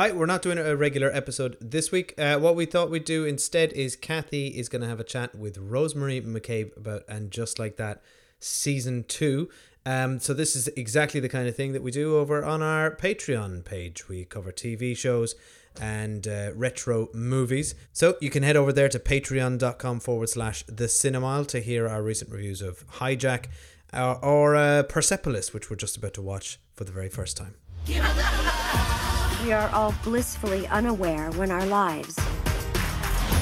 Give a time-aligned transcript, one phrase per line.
[0.00, 2.14] Hi, we're not doing a regular episode this week.
[2.16, 5.34] Uh, what we thought we'd do instead is Cathy is going to have a chat
[5.34, 8.00] with Rosemary Mac Cabe about And Just Like That
[8.38, 9.50] season two.
[9.84, 12.90] Um, so this is exactly the kind of thing that we do over on our
[12.90, 14.08] Patreon page.
[14.08, 15.34] We cover TV shows
[15.78, 17.74] and uh, retro movies.
[17.92, 22.02] So you can head over there to patreon.com forward slash the cinemile to hear our
[22.02, 23.48] recent reviews of Hijack
[23.92, 27.56] or, or uh, Persepolis, which we're just about to watch for the very first time.
[29.44, 32.18] We are all blissfully unaware when our lives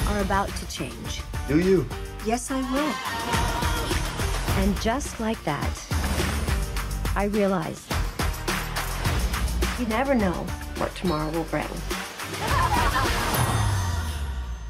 [0.07, 1.21] are about to change.
[1.49, 1.85] Do you?
[2.25, 2.93] Yes, I will.
[4.63, 5.85] And just like that,
[7.17, 7.85] I realize
[9.77, 10.45] you never know
[10.77, 11.67] what tomorrow will bring.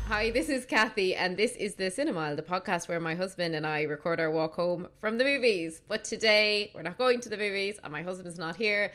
[0.07, 3.67] Hi, this is Cathy, and this is the Cinemile, the podcast where my husband and
[3.67, 5.83] I record our walk home from the movies.
[5.87, 8.91] But today, we're not going to the movies, and my husband's not here.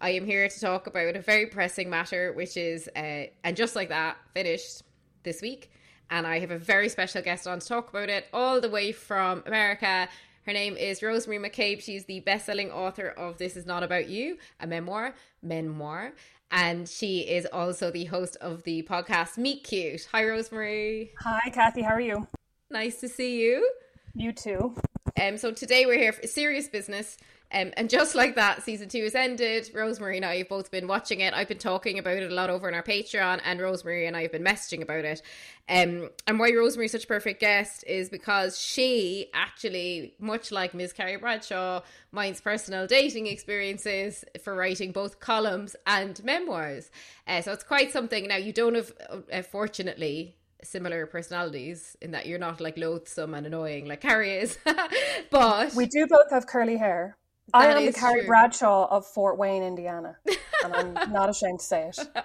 [0.00, 3.74] I am here to talk about a very pressing matter, which is, uh, and just
[3.74, 4.82] like that, finished
[5.24, 5.72] this week.
[6.08, 8.92] And I have a very special guest on to talk about it, all the way
[8.92, 10.08] from America.
[10.46, 11.80] Her name is Rosemary Mac Cabe.
[11.80, 16.12] She's the best-selling author of "This Is Not About You," a memoir, memoir,
[16.50, 20.08] and she is also the host of the podcast Meet Cute.
[20.12, 21.12] Hi, Rosemary.
[21.18, 21.82] Hi, Cathy.
[21.82, 22.26] How are you?
[22.70, 23.68] Nice to see you.
[24.14, 24.74] You too.
[25.20, 27.18] Um, so today we're here for serious business.
[27.50, 29.70] Um, and just like that, season two has ended.
[29.72, 31.32] Rosemary and I have both been watching it.
[31.32, 34.22] I've been talking about it a lot over on our Patreon, and Rosemary and I
[34.22, 35.22] have been messaging about it.
[35.68, 40.74] Um, and why Rosemary is such a perfect guest is because she actually, much like
[40.74, 40.92] Ms.
[40.92, 41.82] Carrie Bradshaw,
[42.12, 46.90] minds personal dating experiences for writing both columns and memoirs.
[47.26, 48.28] Uh, so it's quite something.
[48.28, 48.92] Now, you don't have,
[49.32, 54.58] uh, fortunately, similar personalities in that you're not like loathsome and annoying like Carrie is.
[55.30, 57.16] but we do both have curly hair.
[57.54, 58.26] I am the Carrie true.
[58.26, 60.16] Bradshaw of Fort Wayne, Indiana,
[60.64, 61.98] and I'm not ashamed to say it.
[61.98, 62.22] Uh,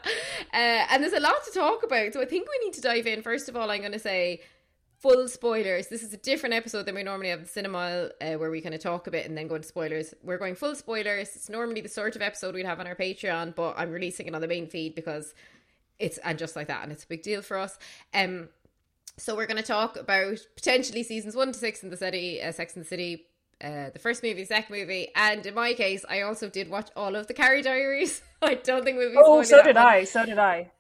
[0.52, 3.22] and there's a lot to talk about, so I think we need to dive in.
[3.22, 4.42] First of all, I'm going to say
[5.00, 5.88] full spoilers.
[5.88, 8.76] This is a different episode than we normally have in Cinema, uh, where we kind
[8.76, 10.14] of talk a bit and then go into spoilers.
[10.24, 11.36] We're going full spoilers.
[11.36, 14.36] It's normally the sort of episode we'd have on our Patreon, but I'm releasing it
[14.36, 15.34] on the main feed because
[16.00, 17.78] it's and just like that, and it's a big deal for us.
[18.14, 18.50] Um,
[19.18, 22.52] so we're going to talk about potentially seasons one to six in the city, uh,
[22.52, 23.26] Sex and the City,
[23.62, 27.16] uh, the first movie, second movie, and in my case, I also did watch all
[27.16, 28.22] of the Carrie Diaries.
[28.42, 29.14] I don't think we'll.
[29.18, 29.86] Oh, so did one.
[29.86, 30.04] I.
[30.04, 30.72] So did I.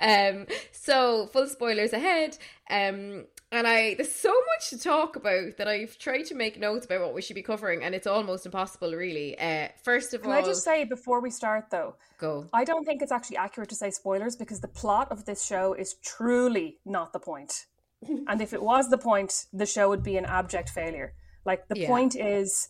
[0.00, 2.36] um, so full spoilers ahead.
[2.70, 6.84] Um, and I there's so much to talk about that I've tried to make notes
[6.84, 9.38] about what we should be covering, and it's almost impossible, really.
[9.38, 12.46] Uh, first of Can all, I just say before we start, though, go.
[12.52, 15.72] I don't think it's actually accurate to say spoilers because the plot of this show
[15.72, 17.66] is truly not the point.
[18.28, 21.14] and if it was the point, the show would be an abject failure.
[21.44, 21.88] Like the Yeah.
[21.88, 22.68] point is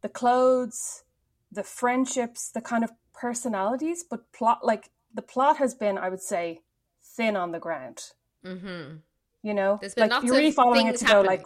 [0.00, 1.04] the clothes,
[1.50, 6.22] the friendships, the kind of personalities, but plot like the plot has been, I would
[6.22, 6.60] say,
[7.16, 8.00] thin on the ground.
[8.44, 8.96] Mm-hmm.
[9.42, 11.44] You know, There's been like lots you're really following it to go like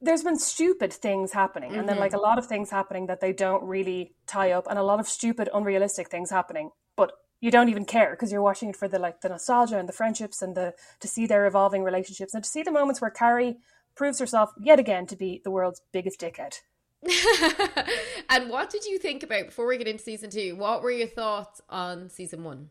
[0.00, 2.00] there's been stupid things happening and then Mhm.
[2.00, 5.00] like a lot of things happening that they don't really tie up and a lot
[5.00, 8.88] of stupid unrealistic things happening but you don't even care because you're watching it for
[8.88, 12.44] the like the nostalgia and the friendships and the to see their evolving relationships and
[12.44, 13.56] to see the moments where Carrie
[13.94, 16.60] proves herself yet again to be the world's biggest dickhead
[18.30, 20.56] and what did you think about before we get into season two?
[20.56, 22.70] What were your thoughts on season one?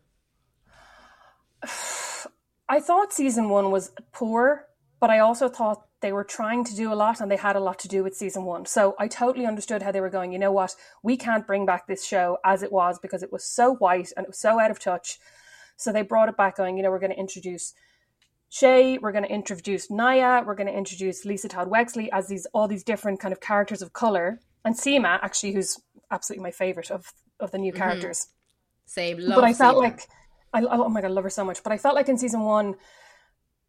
[2.68, 4.66] I thought season one was poor,
[5.00, 7.60] but I also thought they were trying to do a lot and they had a
[7.60, 8.66] lot to do with season one.
[8.66, 11.86] So I totally understood how they were going, you know what, we can't bring back
[11.86, 14.70] this show as it was because it was so white and it was so out
[14.70, 15.18] of touch.
[15.76, 17.74] So they brought it back going, you know, we're going to introduce
[18.48, 22.46] Che, we're going to introduce Nya, we're going to introduce Lisa Todd Wexley as these
[22.54, 25.80] all these different kind of characters of color, and Seema actually, who's
[26.12, 27.82] absolutely my favorite of of the new mm-hmm.
[27.82, 28.28] characters
[28.86, 29.80] Same, love but I felt Seema.
[29.80, 30.08] like
[30.52, 31.62] I oh my god, I love her so much.
[31.62, 32.76] But I felt like in season one,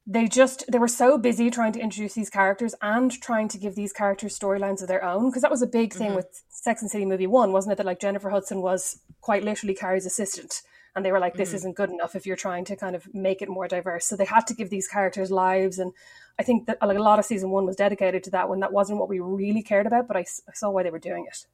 [0.09, 3.75] they just they were so busy trying to introduce these characters and trying to give
[3.75, 6.15] these characters storylines of their own because that was a big thing mm-hmm.
[6.15, 7.75] with Sex and City movie one, wasn't it?
[7.75, 10.61] That like Jennifer Hudson was quite literally Carrie's assistant,
[10.95, 11.57] and they were like, "This mm-hmm.
[11.57, 14.25] isn't good enough if you're trying to kind of make it more diverse." So they
[14.25, 15.91] had to give these characters lives, and
[16.39, 18.71] I think that like a lot of season one was dedicated to that when that
[18.71, 20.07] wasn't what we really cared about.
[20.07, 21.45] But I saw why they were doing it.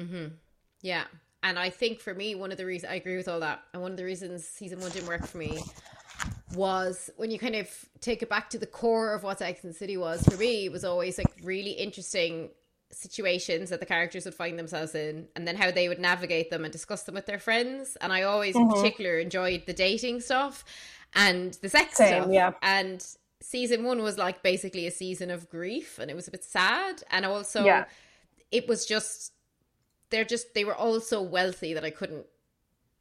[0.00, 0.34] Mm-hmm.
[0.80, 1.04] Yeah.
[1.42, 3.82] And I think for me, one of the reasons I agree with all that, and
[3.82, 5.58] one of the reasons season one didn't work for me
[6.54, 7.68] was when you kind of
[8.00, 10.72] take it back to the core of what Sex and City was for me, it
[10.72, 12.50] was always like really interesting
[12.92, 16.64] situations that the characters would find themselves in and then how they would navigate them
[16.64, 17.96] and discuss them with their friends.
[18.00, 18.74] And I always in mm-hmm.
[18.74, 20.64] particular enjoyed the dating stuff
[21.14, 22.32] and the sex Same, stuff.
[22.32, 22.52] yeah.
[22.62, 23.04] And
[23.40, 27.02] season one was like basically a season of grief and it was a bit sad.
[27.10, 27.84] And also Yeah.
[28.50, 29.32] it was just
[30.10, 32.26] they're just they were all so wealthy that I couldn't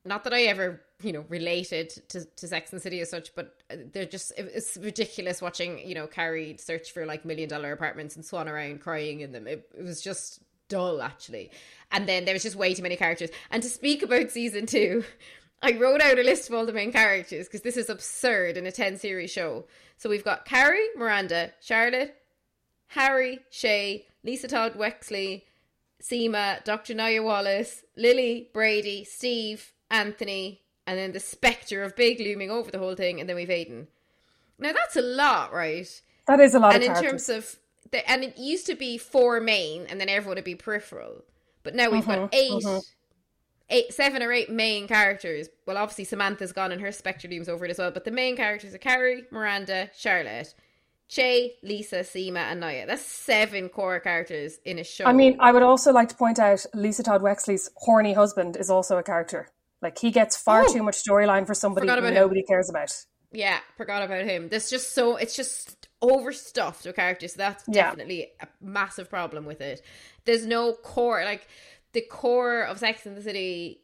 [0.05, 3.57] not that I ever you know related to, to Sex and City as such, but
[3.93, 8.25] they're just it's ridiculous watching you know Carrie search for like million dollar apartments and
[8.25, 9.47] swan around crying in them.
[9.47, 11.51] It, it was just dull actually,
[11.91, 13.29] and then there was just way too many characters.
[13.51, 15.03] And to speak about season two,
[15.61, 18.65] I wrote out a list of all the main characters because this is absurd in
[18.65, 19.65] a 10 series show.
[19.97, 22.15] So we've got Carrie, Miranda, Charlotte,
[22.87, 25.43] Harry, Che, Lisa Todd Wexley,
[26.01, 26.93] Seema, Dr.
[26.93, 32.79] Nya Wallace, Lily, Brady, Steve, Anthony, and then the spectre of Big looming over the
[32.79, 33.87] whole thing, and then we've Aidan.
[34.57, 36.01] Now that's a lot, right?
[36.27, 37.27] That is a lot and in characters.
[37.27, 37.55] terms of
[37.91, 41.23] the, and it used to be four main, and then everyone would be peripheral.
[41.63, 42.81] But now we've got Mhm, 8 mhm.
[43.69, 45.47] eight, seven or eight main characters.
[45.67, 47.91] Well, obviously Samantha's gone and her spectre looms over it as well.
[47.91, 50.55] But the main characters are Carrie, Miranda, Charlotte,
[51.07, 52.85] Che, Lisa, Seema, and Nya.
[52.87, 55.05] That's seven core characters in a show.
[55.05, 58.69] I mean, I would also like to point out Lisa Todd Wexley's horny husband is
[58.69, 59.49] also a character.
[59.81, 62.13] Like he gets far Oh, too much storyline for somebody who him.
[62.13, 62.91] nobody cares about.
[63.31, 64.49] yeah, forgot about him.
[64.49, 67.33] There's just so it's just overstuffed with characters.
[67.33, 67.83] So that's Yeah.
[67.83, 69.81] definitely a massive problem with it.
[70.25, 71.23] There's no core.
[71.23, 71.47] Like
[71.93, 73.81] the core of Sex and the City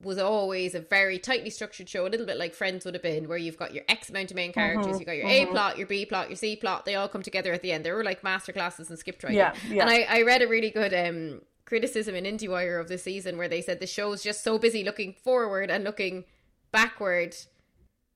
[0.00, 3.26] was always a very tightly structured show, a little bit like Friends would have been,
[3.26, 5.88] where you've got your X amount of main characters, you've got your A plot, your
[5.88, 6.84] B plot, your C plot.
[6.84, 7.84] They all come together at the end.
[7.84, 9.38] They were like master classes and script writing.
[9.38, 9.82] Yeah, yeah.
[9.82, 13.48] And I, I read a really good um, criticism in IndieWire of the season where
[13.48, 16.24] they said the show's just so busy looking forward and looking
[16.72, 17.36] backward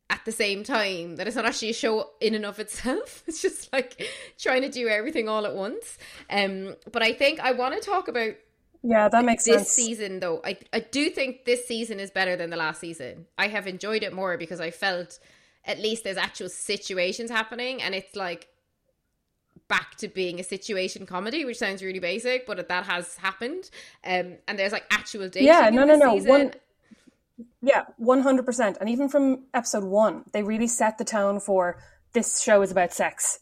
[0.09, 3.23] at the same time that it's not actually a show in and of itself.
[3.29, 4.09] It's just like
[4.39, 5.99] trying to do everything all at once.
[6.31, 8.35] Um, but I think I want to talk about
[8.83, 9.69] Yeah, that makes this sense.
[9.69, 10.41] season though.
[10.45, 13.27] I I do think this season is better than the last season.
[13.39, 15.19] I have enjoyed it more because I felt
[15.65, 18.49] at least there's actual situations happening and it's like
[19.77, 23.65] back to being a situation comedy, which sounds really basic, but that has happened.
[24.05, 25.49] Um, and there's like actual dating.
[25.49, 26.15] Yeah, no, no, no.
[26.15, 26.31] season.
[26.31, 26.51] One,
[27.63, 28.77] yeah, one hundred percent.
[28.81, 29.25] And even from
[29.55, 31.79] episode one, they really set the tone for
[32.13, 33.39] this show is about sex.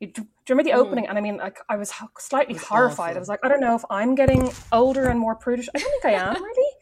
[0.00, 1.06] You, do you remember the opening?
[1.08, 3.10] And I mean, like, I was slightly horrified.
[3.10, 3.16] awful.
[3.16, 5.68] I was like, I don't know if I'm getting older and more prudish.
[5.74, 6.72] I don't think I am really,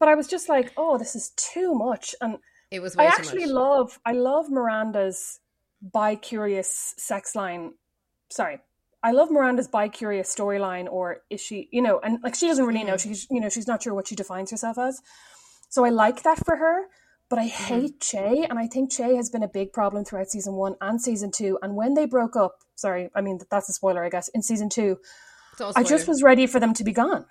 [0.00, 2.14] but I was just like, oh, this is too much.
[2.20, 2.38] And
[2.70, 3.54] It was way I actually much.
[3.54, 5.38] love, I love Miranda's
[5.80, 7.74] bi-curious sex line.
[8.30, 8.60] Sorry.
[9.02, 12.82] I love Miranda's bi-curious storyline, or is she, you know, and like she doesn't really
[12.82, 12.96] know.
[12.96, 15.00] She's, you know, she's not sure what she defines herself as.
[15.68, 16.86] So I like that for her,
[17.28, 17.64] but I Mm-hmm.
[17.64, 21.00] hate Che, and I think Che has been a big problem throughout season one and
[21.00, 21.58] season two.
[21.62, 24.28] And when they broke up, sorry, I mean that's a spoiler, I guess.
[24.28, 24.98] In season two,
[25.76, 27.26] I just was ready for them to be gone.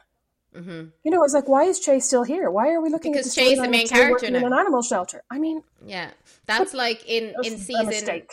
[0.55, 0.91] Mhm.
[1.03, 2.49] You know, I was like, why is Che still here?
[2.49, 5.23] Why are we looking Because at the Che's the main character in an animal shelter?
[5.29, 6.11] I mean, Yeah,
[6.45, 8.27] that's like in in season.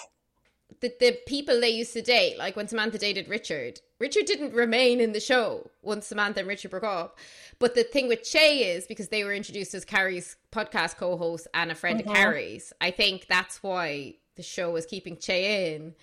[0.82, 3.80] The the people they used to date, like when Samantha dated Richard.
[3.98, 7.18] Richard didn't remain in the show once Samantha and Richard broke up.
[7.60, 11.70] But the thing with Che is because they were introduced as Carrie's podcast co-host and
[11.70, 12.10] a friend Mm-hmm.
[12.10, 12.72] of Carrie's.
[12.80, 15.94] I think that's why the show was keeping Che in,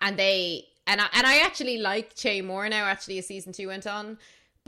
[0.00, 2.84] and they and I and I actually like Che more now.
[2.84, 4.16] Actually, as season two went on.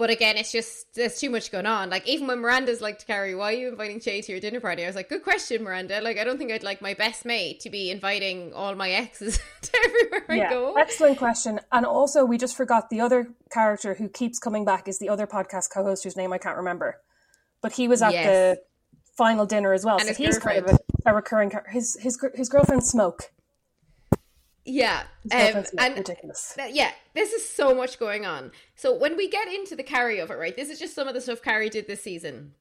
[0.02, 1.88] But again, it's just there's too much going on.
[1.88, 4.58] Like even when Miranda's like to Carrie, why are you inviting Che to your dinner
[4.58, 4.82] party?
[4.82, 6.00] I was like, good question, Miranda.
[6.00, 9.38] Like I don't think I'd like my best mate to be inviting all my exes
[9.62, 10.74] to everywhere I Yeah, go.
[10.74, 11.60] excellent question.
[11.70, 15.28] And also, we just forgot the other character who keeps coming back is the other
[15.28, 16.96] podcast co-host whose name I can't remember,
[17.60, 18.26] but he was at Yes.
[18.26, 18.60] the
[19.16, 19.98] final dinner as well.
[19.98, 21.52] And so he's kind of a, a recurring.
[21.70, 23.30] His his his girlfriend Smoke.
[24.64, 25.02] Yeah,
[25.32, 26.54] um, and ridiculous.
[26.56, 28.52] th- yeah, this is so much going on.
[28.76, 30.54] So when we get into the Carrie of it, right?
[30.56, 32.54] This is just some of the stuff Carrie did this season.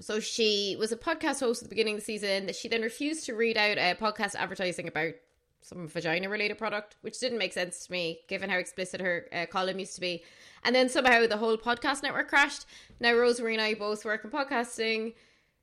[0.00, 2.46] So she was a podcast host at the beginning of the season.
[2.46, 5.14] That she then refused to read out a podcast advertising about
[5.62, 9.46] some vagina related product, which didn't make sense to me given how explicit her uh,
[9.46, 10.22] column used to be.
[10.62, 12.66] And then somehow the whole podcast network crashed.
[13.00, 15.14] Now Rosemary and I both work in podcasting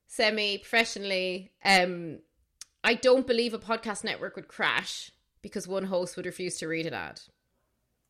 [0.08, 1.52] semi professionally.
[1.64, 2.20] Um,
[2.84, 5.13] I don't believe a podcast network would crash
[5.44, 7.22] because one host would refuse to read an ad.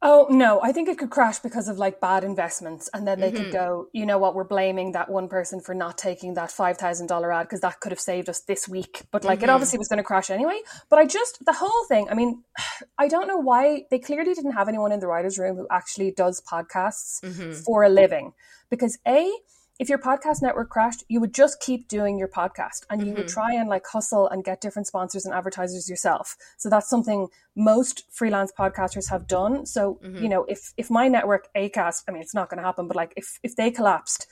[0.06, 3.32] Oh no, I think it could crash because of like bad investments, and then they
[3.32, 3.44] Mm-hmm.
[3.44, 3.88] could go.
[3.94, 4.36] You know what?
[4.36, 7.80] We're blaming that one person for not taking that five thousand dollar ad because that
[7.80, 9.04] could have saved us this week.
[9.12, 9.54] But like, it Mm-hmm.
[9.56, 10.60] obviously was going to crash anyway.
[10.90, 12.10] But I just the whole thing.
[12.12, 12.44] I mean,
[12.98, 16.12] I don't know why they clearly didn't have anyone in the writers' room who actually
[16.12, 17.54] does podcasts Mm-hmm.
[17.62, 18.34] for a living.
[18.70, 19.32] Because a,
[19.80, 23.18] if your podcast network crashed, you would just keep doing your podcast and you Mm-hmm.
[23.18, 26.36] would try and like hustle and get different sponsors and advertisers yourself.
[26.58, 29.66] So that's something most freelance podcasters have done.
[29.66, 30.24] So, Mm-hmm.
[30.24, 32.96] you know, if if my network Acast, I mean it's not going to happen, but
[32.96, 34.28] like if if they collapsed,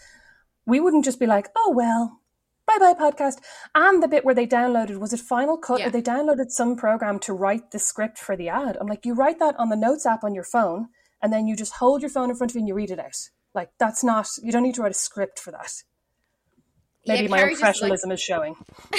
[0.65, 2.19] we wouldn't just be like, "Oh well,
[2.67, 3.37] bye bye podcast."
[3.73, 5.87] And the bit where they downloaded was it Final Cut Yeah.
[5.87, 8.77] or they downloaded some program to write the script for the ad.
[8.79, 10.89] I'm like, you write that on the notes app on your phone
[11.21, 12.99] and then you just hold your phone in front of you and you read it
[12.99, 13.17] out.
[13.53, 15.71] Like that's not you don't need to write a script for that.
[17.07, 18.55] Maybe Yeah, my just, like- is showing.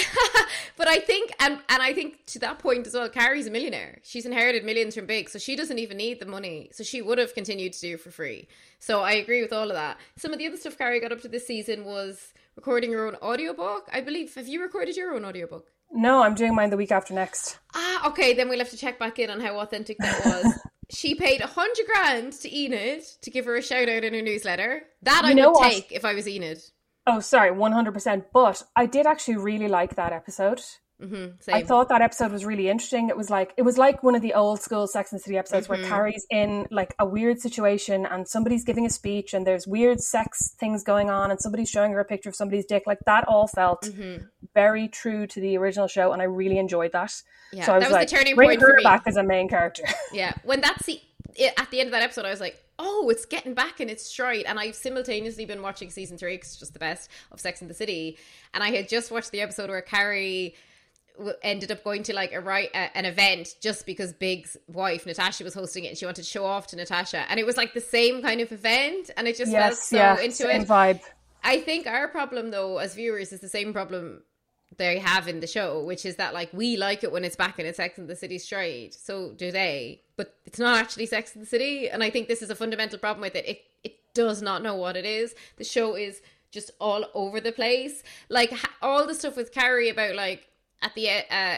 [0.75, 3.99] But I think, and and I think to that point as well, Carrie's a millionaire.
[4.03, 6.69] She's inherited millions from Big, so she doesn't even need the money.
[6.73, 8.47] So she would have continued to do for free.
[8.79, 9.97] So I agree with all of that.
[10.17, 13.15] Some of the other stuff Carrie got up to this season was recording her own
[13.21, 13.87] audiobook.
[13.93, 14.33] I believe.
[14.35, 15.67] Have you recorded your own audiobook?
[15.91, 17.59] No, I'm doing mine the week after next.
[17.75, 18.33] Ah, okay.
[18.33, 20.59] Then we'll have to check back in on how authentic that was.
[20.93, 24.21] she paid a hundred grand to Enid to give her a shout out in her
[24.21, 24.83] newsletter.
[25.01, 26.59] That I You know would take if I was Enid.
[27.05, 28.25] Oh, sorry, 100%.
[28.33, 30.61] But I did actually really like that episode.
[31.01, 33.09] Hmm I thought that episode was really interesting.
[33.09, 35.37] It was like it was like one of the old school Sex and the City
[35.37, 35.81] episodes Mm-hmm.
[35.81, 39.99] where Carrie's in like a weird situation and somebody's giving a speech and there's weird
[39.99, 42.83] sex things going on and somebody's showing her a picture of somebody's dick.
[42.85, 44.25] Like that all felt Mm-hmm.
[44.53, 47.13] very true to the original show, and I really enjoyed that.
[47.51, 49.23] Yeah, so I was that was the like, turning bring point her back as a
[49.23, 49.83] main character.
[50.13, 51.01] Yeah, when that's the
[51.57, 54.05] at the end of that episode, I was like, "Oh, it's getting back in its
[54.05, 57.61] stride." And I've simultaneously been watching season three because it's just the best of Sex
[57.61, 58.17] and the City.
[58.53, 60.53] And I had just watched the episode where Carrie
[61.41, 65.43] ended up going to like a right uh, an event just because Big's wife Natasha
[65.43, 67.73] was hosting it, and she wanted to show off to Natasha, and it was like
[67.73, 70.67] the same kind of event, and it just felt so yeah, into same it.
[70.67, 71.01] vibe.
[71.43, 74.23] I think our problem though as viewers is the same problem
[74.77, 77.59] they have in the show, which is that like we like it when it's back
[77.59, 78.93] in its Sex and the City stride.
[78.93, 80.01] So do they.
[80.15, 81.89] But it's not actually Sex and the City.
[81.89, 83.47] And I think this is a fundamental problem with it.
[83.47, 85.35] It it does not know what it is.
[85.57, 88.03] The show is just all over the place.
[88.29, 90.47] Like all the stuff with Carrie about like
[90.83, 91.57] at the uh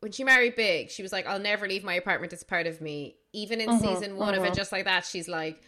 [0.00, 2.34] when she married Big, she was like, I'll never leave my apartment.
[2.34, 3.16] It's part of me.
[3.32, 5.62] Even in season one of it, just like that, she's like,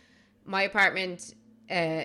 [0.45, 1.33] my apartment
[1.71, 2.03] uh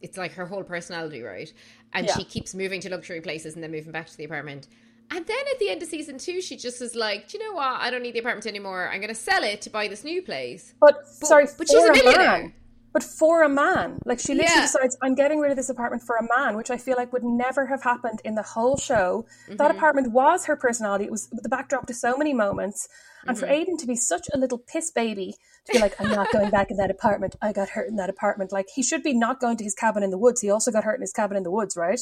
[0.00, 1.52] it's like her whole personality, right?
[1.92, 2.16] And Yeah.
[2.16, 4.68] she keeps moving to luxury places and then moving back to the apartment.
[5.10, 7.54] And then at the end of season two, she just is like, Do you know
[7.56, 7.80] what?
[7.80, 8.88] I don't need the apartment anymore.
[8.92, 10.74] I'm going to sell it to buy this new place.
[10.80, 12.18] But, sorry, but she's a a millionaire.
[12.42, 12.52] man.
[12.92, 14.62] But for a man, like she literally Yeah.
[14.62, 17.22] decides, I'm getting rid of this apartment for a man, which I feel like would
[17.24, 19.26] never have happened in the whole show.
[19.44, 19.56] Mm-hmm.
[19.56, 21.04] That apartment was her personality.
[21.04, 22.88] It was the backdrop to so many moments.
[23.26, 23.46] And Mm-hmm.
[23.46, 25.34] for Aidan to be such a little piss baby,
[25.66, 27.36] to be like, I'm not going back in that apartment.
[27.42, 28.52] I got hurt in that apartment.
[28.52, 30.40] Like he should be not going to his cabin in the woods.
[30.40, 32.00] He also got hurt in his cabin in the woods, right?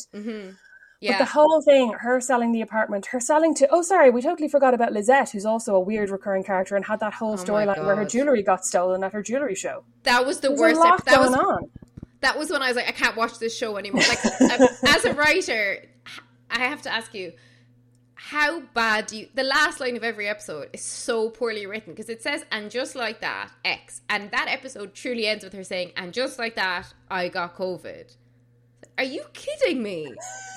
[1.00, 1.12] Yeah.
[1.12, 4.48] But the whole thing, her selling the apartment, her selling to, oh, sorry, we totally
[4.48, 7.84] forgot about Lizette, who's also a weird recurring character and had that whole Oh storyline
[7.84, 9.84] where her jewelry got stolen at her jewelry show.
[10.04, 10.80] that was the There's worst.
[10.80, 11.70] a that going was on.
[12.20, 14.02] that was when I was like, I can't watch this show anymore.
[14.08, 15.84] Like, uh, as a writer,
[16.50, 17.32] I have to ask you,
[18.14, 19.28] how bad do you?
[19.34, 22.96] The last line of every episode is so poorly written because it says, "And just
[22.96, 26.92] like that, X," and that episode truly ends with her saying, "And just like that,
[27.10, 28.16] I got COVID."
[28.98, 30.14] Are you kidding me?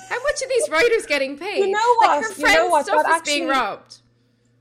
[0.08, 1.58] How much are these writers getting paid?
[1.58, 2.22] You know Like what?
[2.22, 2.86] her You friend's know what?
[2.86, 3.96] stuff That is being actually- robbed.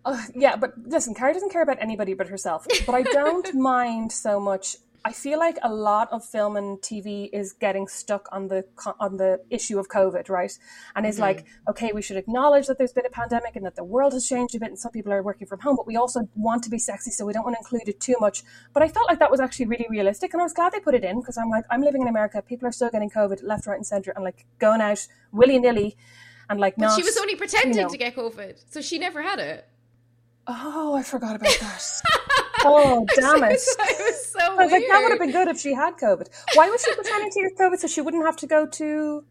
[0.05, 2.65] Uh, yeah, but listen, Carrie doesn't care about anybody but herself.
[2.85, 4.77] But I don't mind so much.
[5.05, 8.65] I feel like a lot of film and TV is getting stuck on the
[8.99, 10.51] on the issue of COVID, right?
[10.95, 11.69] And is like, mm-hmm.
[11.71, 14.55] okay, we should acknowledge that there's been a pandemic and that the world has changed
[14.55, 16.77] a bit, and some people are working from home, but we also want to be
[16.77, 18.43] sexy, so we don't want to include it too much.
[18.73, 20.95] But I felt like that was actually really realistic, and I was glad they put
[20.95, 23.67] it in because I'm like, I'm living in America, people are still getting COVID left,
[23.67, 25.95] right, and center, and like going out willy nilly,
[26.49, 26.95] and like But not.
[26.97, 27.89] she was only pretending you know.
[27.89, 29.67] to get COVID, so she never had it.
[30.51, 31.83] Oh, I forgot about that.
[32.65, 33.51] oh, damn it.
[33.51, 36.27] it was so I was like, that would have been good if she had COVID.
[36.55, 39.23] Why was she pretending to get COVID so she wouldn't have to go to?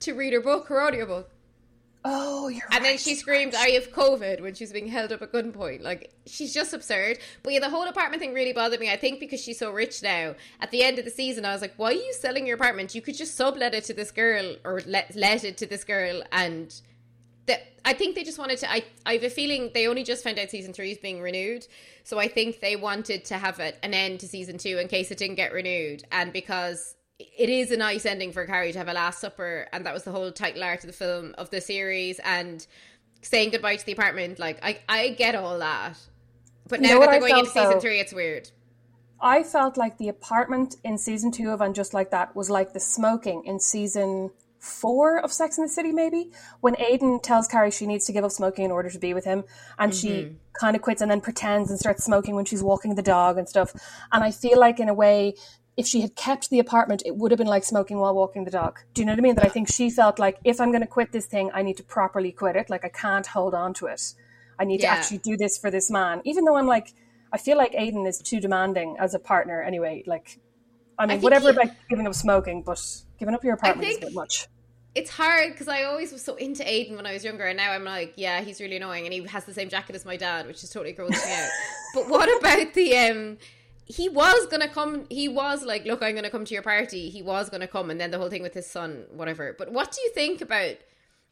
[0.00, 1.30] to read her book, her audiobook.
[2.04, 5.32] Oh, you're And then she screamed, I have COVID when she's being held up at
[5.32, 5.82] gunpoint.
[5.82, 7.18] Like, she's just absurd.
[7.42, 8.90] But yeah, the whole apartment thing really bothered me.
[8.90, 10.36] I think because she's so rich now.
[10.60, 12.94] At the end of the season, I was like, why are you selling your apartment?
[12.94, 16.22] You could just sublet it to this girl or let, let it to this girl.
[16.30, 16.72] And
[17.48, 18.70] the, I think they just wanted to.
[18.70, 21.66] I, I have a feeling they only just found out season three is being renewed.
[22.04, 25.10] So I think they wanted to have it, an end to season two in case
[25.10, 26.04] it didn't get renewed.
[26.12, 29.84] And because it is a nice ending for Carrie to have a last supper, and
[29.84, 32.64] that was the whole title art of the film of the series, and
[33.22, 34.38] saying goodbye to the apartment.
[34.38, 35.98] Like I, I get all that,
[36.68, 38.50] but You now know that they're going into season three, it's weird.
[39.20, 42.72] I felt like the apartment in season two of And Just Like That was like
[42.72, 47.70] the smoking in season four of Sex and the City, maybe, when Aidan tells Carrie
[47.70, 49.44] she needs to give up smoking in order to be with him,
[49.78, 50.34] and she mm-hmm.
[50.52, 53.48] kind of quits and then pretends and starts smoking when she's walking the dog and
[53.48, 53.72] stuff.
[54.12, 55.34] And I feel like, in a way,
[55.76, 58.50] if she had kept the apartment, it would have been like smoking while walking the
[58.50, 58.80] dog.
[58.94, 59.34] Do you know what I mean?
[59.36, 61.76] That I think she felt like if I'm going to quit this thing, I need
[61.76, 62.68] to properly quit it.
[62.68, 64.14] Like I can't hold on to it.
[64.58, 64.94] I need Yeah.
[64.94, 66.92] to actually do this for this man, even though I'm like.
[67.30, 70.02] I feel like Aidan is too demanding as a partner anyway.
[70.06, 70.40] Like,
[70.98, 72.80] I mean, think whatever about giving up smoking, but
[73.18, 74.48] giving up your apartment is a bit much.
[74.94, 77.72] It's hard because I always was so into Aidan when I was younger, and now
[77.72, 80.46] I'm like, yeah, he's really annoying, and he has the same jacket as my dad,
[80.46, 81.48] which is totally grossing me out.
[81.94, 83.38] But what about the um?
[83.88, 85.06] he was gonna come.
[85.08, 87.98] He was like, "Look, I'm gonna come to your party." He was gonna come, and
[87.98, 89.54] then the whole thing with his son, whatever.
[89.58, 90.76] But what do you think about?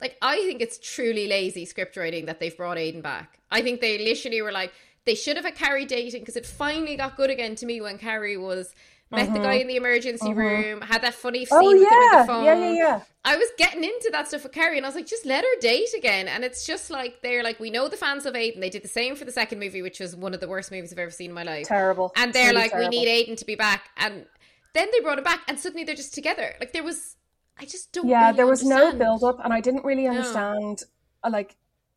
[0.00, 3.40] Like, I think it's truly lazy script writing that they've brought Aidan back.
[3.50, 4.72] I think they literally were like,
[5.06, 7.96] they should have had Carrie dating because it finally got good again to me when
[7.96, 8.74] Carrie was
[9.10, 11.88] met the guy in the emergency room, had that funny scene Oh with him with
[12.12, 12.44] yeah, the phone.
[12.44, 13.00] yeah, yeah, yeah.
[13.24, 15.60] I was getting into that stuff with Carrie, and I was like, just let her
[15.60, 16.28] date again.
[16.28, 18.60] And it's just like they're like, we know the fans of Aidan.
[18.60, 20.92] They did the same for the second movie, which was one of the worst movies
[20.92, 21.66] I've ever seen in my life.
[21.66, 22.12] Terrible.
[22.16, 22.90] And they're Really like, terrible.
[22.90, 23.90] we need Aidan to be back.
[23.96, 24.26] And
[24.74, 26.54] then they brought him back, and suddenly they're just together.
[26.60, 27.16] Like there was,
[27.58, 28.06] I just don't.
[28.08, 28.98] yeah really there was no understand.
[28.98, 30.82] build up and i didn't really understand
[31.24, 31.56] uh, like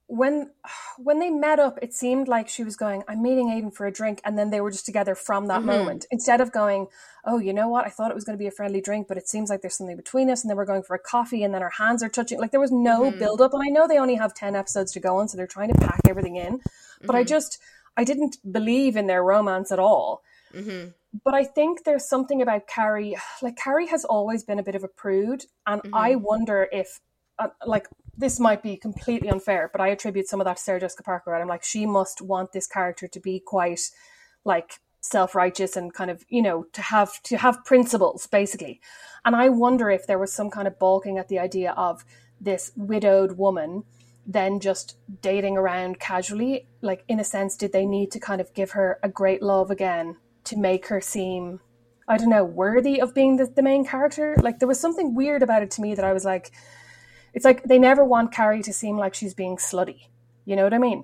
[0.10, 0.50] when
[0.98, 3.92] when they met up it seemed like she was going i'm meeting aidan for a
[3.92, 5.68] drink and then they were just together from that Mm-hmm.
[5.68, 6.88] moment instead of going
[7.26, 9.18] oh you know what i thought it was going to be a friendly drink but
[9.18, 11.54] it seems like there's something between us and then we're going for a coffee and
[11.54, 13.20] then our hands are touching like there was no Mm-hmm.
[13.20, 15.48] build up and i know they only have 10 episodes to go on so they're
[15.48, 17.16] trying to pack everything in but Mm-hmm.
[17.16, 17.60] i just
[17.96, 20.22] i didn't believe in their romance at all
[20.54, 20.90] Mm-hmm.
[21.24, 23.16] but I think there's something about Carrie.
[23.44, 27.00] Like Carrie has always been a bit of a prude, and I wonder if,
[27.38, 27.88] uh, like,
[28.20, 31.34] this might be completely unfair, but I attribute some of that to Sarah Jessica Parker.
[31.34, 33.80] And I'm like, she must want this character to be quite,
[34.44, 38.82] like, self-righteous and kind of, you know, to have to have principles, basically.
[39.24, 42.04] And I wonder if there was some kind of balking at the idea of
[42.42, 43.84] this widowed woman
[44.26, 48.54] then just dating around casually like in a sense did they need to kind of
[48.54, 51.60] give her a great love again to make her seem
[52.08, 55.42] i don't know worthy of being the, the main character like there was something weird
[55.42, 56.52] about it to me that i was like
[57.34, 60.08] it's like they never want carrie to seem like she's being slutty
[60.46, 61.04] you know what i mean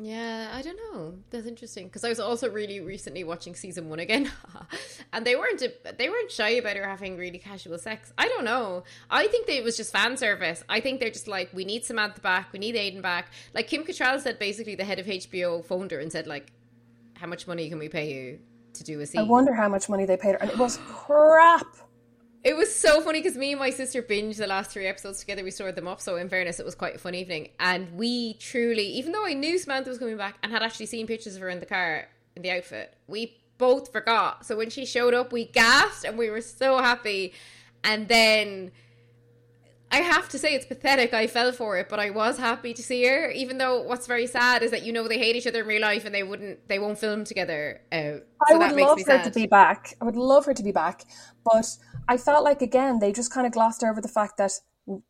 [0.00, 1.14] Yeah, I don't know.
[1.30, 4.30] That's interesting because I was also really recently watching season one again,
[5.12, 5.60] and they weren't
[5.98, 8.12] they weren't shy about her having really casual sex.
[8.16, 8.84] I don't know.
[9.10, 10.62] I think that it was just fan service.
[10.68, 13.32] I think they're just like, we need Samantha back, we need Aidan back.
[13.54, 16.52] Like Kim Cattrall said, basically the head of HBO phoned her and said like,
[17.14, 18.38] how much money can we pay you
[18.74, 19.20] to do a scene?
[19.20, 21.66] i wonder how much money they paid her and it was crap
[22.48, 25.44] It was so funny because me and my sister binged the last three episodes together.
[25.44, 27.50] We stored them up, so in fairness, it was quite a fun evening.
[27.60, 31.06] And we truly, even though I knew Samantha was coming back and had actually seen
[31.06, 34.46] pictures of her in the car in the outfit, we both forgot.
[34.46, 37.34] So when she showed up, we gasped and we were so happy.
[37.84, 38.72] And then
[39.90, 41.12] I have to say it's pathetic.
[41.12, 43.30] I fell for it, but I was happy to see her.
[43.30, 45.82] Even though what's very sad is that you know they hate each other in real
[45.82, 47.82] life and they wouldn't, they won't film together.
[47.92, 49.24] Uh, I so that would makes love her sad.
[49.24, 49.94] to be back.
[50.00, 51.04] I would love her to be back.
[51.44, 51.66] But
[52.08, 54.52] I felt like, again, they just kind of glossed over the fact that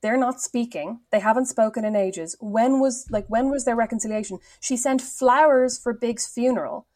[0.03, 1.01] they're not speaking.
[1.13, 2.37] They haven't spoken in ages.
[2.41, 4.41] When was, like, when was their reconciliation?
[4.61, 6.87] She sent flowers for Big's funeral,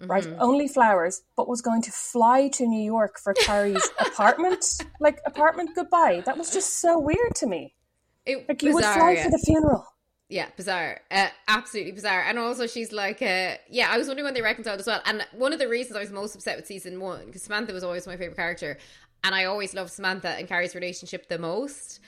[0.00, 0.22] right?
[0.22, 0.40] Mm-hmm.
[0.40, 4.64] Only flowers, but was going to fly to New York for Carrie's apartment,
[5.00, 6.22] like, apartment goodbye.
[6.24, 7.74] That was just so weird to me.
[8.24, 9.24] It, Like, you would fly yeah.
[9.24, 9.84] for the funeral.
[10.30, 11.00] Yeah, bizarre.
[11.10, 12.22] Uh, absolutely bizarre.
[12.22, 15.00] And also, she's like, uh, yeah, I was wondering when they reconciled as well.
[15.06, 17.82] And one of the reasons I was most upset with season one, because Samantha was
[17.82, 18.76] always my favorite character,
[19.24, 22.00] and I always loved Samantha and Carrie's relationship the most.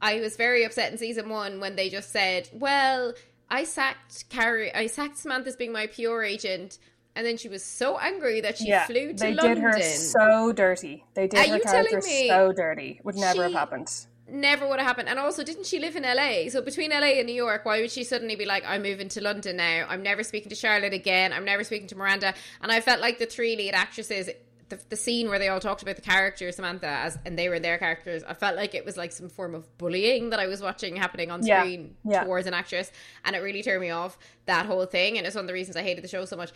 [0.00, 3.14] I was very upset in season one when they just said, well,
[3.50, 6.78] I sacked Carrie, I sacked Samantha as being my PR agent.
[7.16, 9.56] And then she was so angry that she yeah, flew to they London.
[9.56, 11.04] did her so dirty.
[11.14, 13.00] They did Are her character me so dirty.
[13.02, 13.90] Would never have happened.
[14.28, 15.08] never would have happened.
[15.08, 16.48] And also, didn't she live in LA?
[16.48, 19.20] So between LA and New York, why would she suddenly be like, I'm moving to
[19.20, 19.86] London now?
[19.88, 21.32] I'm never speaking to Charlotte again.
[21.32, 22.34] I'm never speaking to Miranda.
[22.62, 24.28] And I felt like the three lead actresses.
[24.68, 27.58] The, the scene where they all talked about the character Samantha as and they were
[27.58, 30.60] their characters I felt like it was like some form of bullying that I was
[30.60, 32.24] watching happening on Yeah, screen yeah.
[32.24, 32.92] towards an actress
[33.24, 35.76] and it really turned me off that whole thing and it's one of the reasons
[35.76, 36.52] I hated the show so much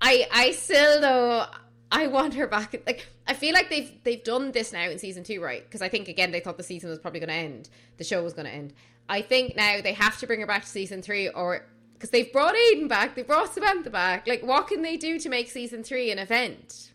[0.00, 1.46] I I still though
[1.90, 2.74] I want her back.
[2.86, 5.62] Like I feel like they've they've done this now in season two, right?
[5.64, 8.22] Because I think again they thought the season was probably going to end, the show
[8.22, 8.72] was going to end.
[9.08, 11.64] I think now they have to bring her back to season three, or
[11.94, 14.26] because they've brought Aidan back, they brought Samantha back.
[14.26, 16.90] Like, what can they do to make season three an event?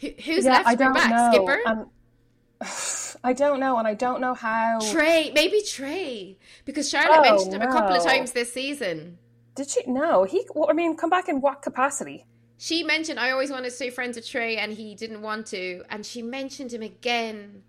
[0.00, 1.32] Who, who's left to bring back?
[1.32, 1.90] Skipper, And um,
[3.24, 4.78] I don't know, and I don't know how.
[4.92, 9.18] Trey, maybe Trey, because Charlotte Oh, mentioned him a couple of times this season.
[9.54, 9.80] Did she?
[9.86, 10.46] No, he.
[10.54, 12.26] Well, I mean, come back in what capacity?
[12.58, 15.82] She mentioned I always wanted to stay friends with Trey, and he didn't want to,
[15.90, 17.62] and she mentioned him again.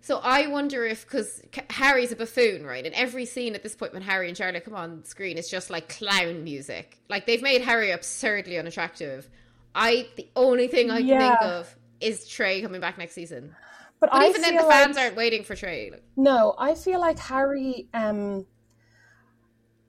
[0.00, 2.84] So I wonder if because Harry's a buffoon, right?
[2.84, 5.70] In every scene at this point when Harry and Charlotte come on screen, it's just
[5.70, 6.98] like clown music.
[7.08, 9.28] Like they've made Harry absurdly unattractive.
[9.74, 11.36] I the only thing I can Yeah.
[11.36, 13.54] think of is Trey coming back next season.
[14.00, 15.92] But, But I even then, the fans like, aren't waiting for Trey.
[16.16, 17.88] No, I feel like Harry.
[17.94, 18.46] Um,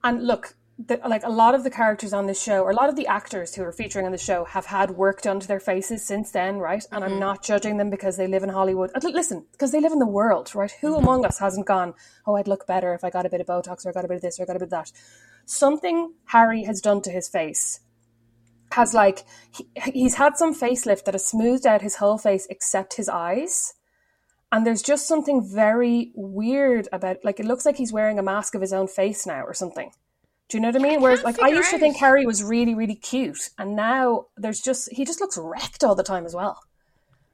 [0.04, 2.90] and look, the, like a lot of the characters on this show, or a lot
[2.90, 5.60] of the actors who are featuring on the show, have had work done to their
[5.60, 6.86] faces since then, right?
[6.92, 8.92] And I'm not judging them because they live in Hollywood.
[8.94, 10.72] Uh, Listen, because they live in the world, right?
[10.82, 11.94] Who among us hasn't gone?
[12.28, 14.08] Oh, I'd look better if I got a bit of Botox, or I got a
[14.08, 14.92] bit of this, or I got a bit of that.
[15.46, 17.80] Something Harry has done to his face
[18.74, 22.96] has like he, he's had some facelift that has smoothed out his whole face except
[22.96, 23.74] his eyes.
[24.52, 28.54] And there's just something very weird about like it looks like he's wearing a mask
[28.54, 29.92] of his own face now or something.
[30.50, 31.02] Do you know what I mean?
[31.02, 33.50] Whereas like I used to think Harry was really, really cute.
[33.58, 36.60] And now there's just he just looks wrecked all the time as well.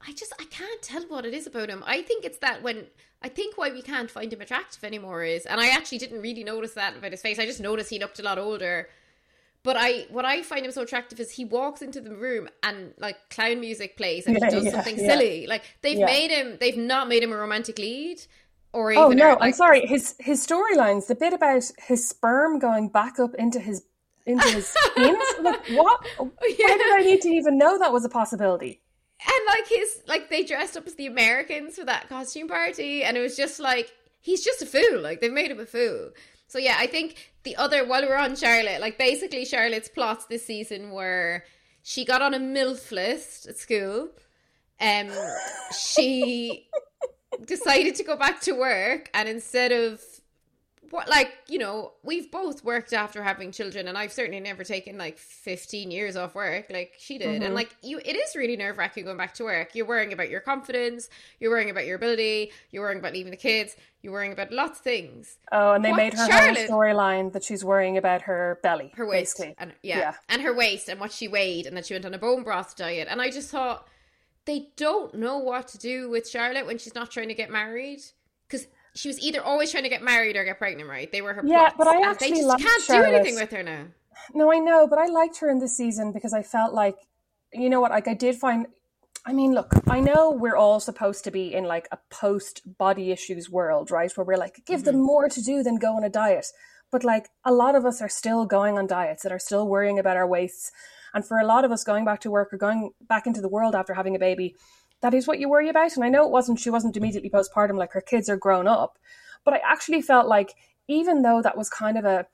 [0.07, 1.83] I just I can't tell what it is about him.
[1.85, 2.87] I think it's that when
[3.21, 6.43] I think why we can't find him attractive anymore is, and I actually didn't really
[6.43, 7.37] notice that about his face.
[7.37, 8.87] I just noticed he looked a lot older.
[9.69, 12.91] But I what I find him so attractive is he walks into the room and
[12.97, 15.07] like clown music plays and Yeah, he does yeah, something yeah.
[15.07, 15.45] silly.
[15.45, 18.19] Like they've made him they've not made him a romantic lead
[18.73, 19.85] or oh, even Oh no, I'm sorry.
[19.85, 23.83] His his storylines, the bit about his sperm going back up into his
[24.25, 25.35] into his penis.
[25.39, 26.03] Like what?
[26.17, 28.81] Why did I need to even know that was a possibility?
[29.21, 33.15] And like his like they dressed up as the Americans for that costume party, and
[33.15, 34.99] it was just like he's just a fool.
[34.99, 36.09] Like they've made him a fool.
[36.49, 40.45] So yeah, I think the other while we're on Charlotte, like basically Charlotte's plots this
[40.45, 41.43] season were
[41.83, 44.09] she got on a MILF list at school.
[44.81, 45.11] Um
[45.79, 46.67] she
[47.45, 50.01] decided to go back to work and instead of
[50.91, 54.97] what like you know we've both worked after having children and i've certainly never taken
[54.97, 57.53] like 15 years off work like she did and mm-hmm.
[57.53, 61.09] like you it is really nerve-wracking going back to work you're worrying about your confidence
[61.39, 64.79] you're worrying about your ability you're worrying about leaving the kids you're worrying about lots
[64.79, 66.69] of things Oh, and they What, made her Charlotte?
[66.69, 69.55] storyline that she's worrying about her belly, her waist basically.
[69.59, 70.13] and yeah, Yeah.
[70.29, 72.75] and her waist and what she weighed and that she went on a bone broth
[72.75, 73.87] diet and i just thought
[74.45, 77.99] they don't know what to do with charlotte when she's not trying to get married
[78.47, 81.33] because she was either always trying to get married or get pregnant right they were
[81.33, 83.85] her Yeah, plots, but I actually they just can't do anything with her now
[84.33, 86.97] No, I know, but I liked her in this season because I felt like,
[87.53, 88.67] you know what, like I did find.
[89.25, 93.11] I mean, look, I know we're all supposed to be in like a post body
[93.11, 94.11] issues world, right?
[94.15, 95.03] Where we're like, give them mm-hmm.
[95.03, 96.47] more to do than go on a diet.
[96.91, 99.99] But like a lot of us are still going on diets that are still worrying
[99.99, 100.71] about our waists.
[101.13, 103.49] And for a lot of us going back to work or going back into the
[103.49, 104.55] world after having a baby,
[105.01, 105.95] that is what you worry about.
[105.95, 108.97] And I know it wasn't, she wasn't immediately postpartum, like her kids are grown up.
[109.45, 110.53] But I actually felt like,
[110.87, 112.25] even though that was kind of a,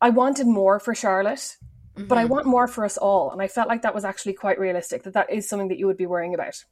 [0.00, 1.56] I wanted more for Charlotte,
[1.96, 3.30] but I want more for us all.
[3.30, 5.86] And I felt like that was actually quite realistic, that that is something that you
[5.86, 6.64] would be worrying about.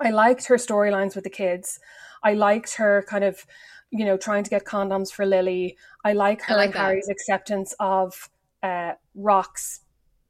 [0.00, 1.80] I liked her storylines with the kids.
[2.22, 3.44] I liked her kind of,
[3.90, 5.76] you know, trying to get condoms for Lily.
[6.04, 6.86] I like her like and that.
[6.86, 8.28] Harry's acceptance of
[8.62, 9.80] uh, Rock's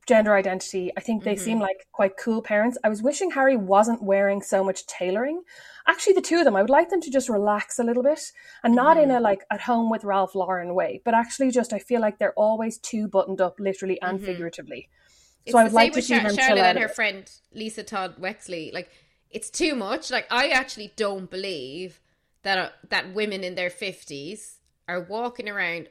[0.07, 0.91] gender identity.
[0.97, 1.45] I think they Mm-hmm.
[1.45, 2.79] seem like quite cool parents.
[2.83, 5.43] I was wishing Harry wasn't wearing so much tailoring.
[5.87, 8.21] Actually, the two of them, I would like them to just relax a little bit
[8.65, 9.19] and not in Mm-hmm.
[9.19, 12.35] a like at home with Ralph Lauren way, but actually just I feel like they're
[12.35, 14.89] always too buttoned up, literally and figuratively.
[14.89, 15.43] Mm-hmm.
[15.47, 18.17] It's So I would like to see Char- them Charlotte and her friend Lisa Todd
[18.21, 18.73] Wexley.
[18.75, 18.91] Like,
[19.31, 20.11] it's too much.
[20.11, 22.01] Like, I actually don't believe
[22.43, 24.59] that uh, that women in their fifties
[24.89, 25.89] are walking around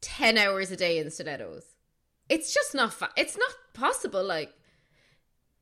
[0.00, 1.64] ten hours a day in stilettos.
[2.28, 2.92] It's just not.
[2.92, 4.24] Fa- it's not possible.
[4.24, 4.50] Like,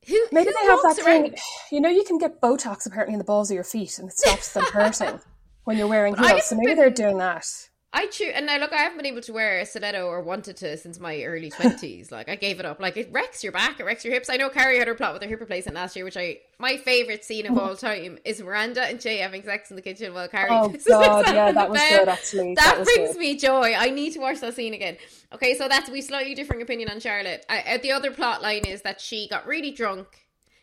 [0.07, 1.23] who Maybe who they have that around?
[1.31, 1.35] thing.
[1.73, 4.17] You know, you can get Botox apparently in the balls of your feet, and it
[4.17, 5.21] stops them hurting
[5.65, 6.47] when you're wearing heels.
[6.47, 7.47] So maybe been- they're doing that.
[7.93, 10.57] I choose, and now look, I haven't been able to wear a stiletto or wanted
[10.59, 12.13] to since my early twenties.
[12.13, 12.79] like I gave it up.
[12.79, 14.31] Like it wrecks your back, it wrecks your hips.
[14.31, 16.77] I know Carrie had her plot with her hip replacement last year, which I my
[16.77, 20.29] favorite scene of all time is Miranda and Che having sex in the kitchen while
[20.29, 20.51] Carrie.
[20.53, 21.99] Oh God, yeah, that was bed.
[21.99, 22.55] good actually.
[22.55, 23.19] That, That brings good.
[23.19, 23.75] me joy.
[23.77, 24.97] I need to watch that scene again.
[25.33, 27.45] Okay, so that's we slightly differing opinion on Charlotte.
[27.49, 30.07] I, uh, the other plot line is that she got really drunk,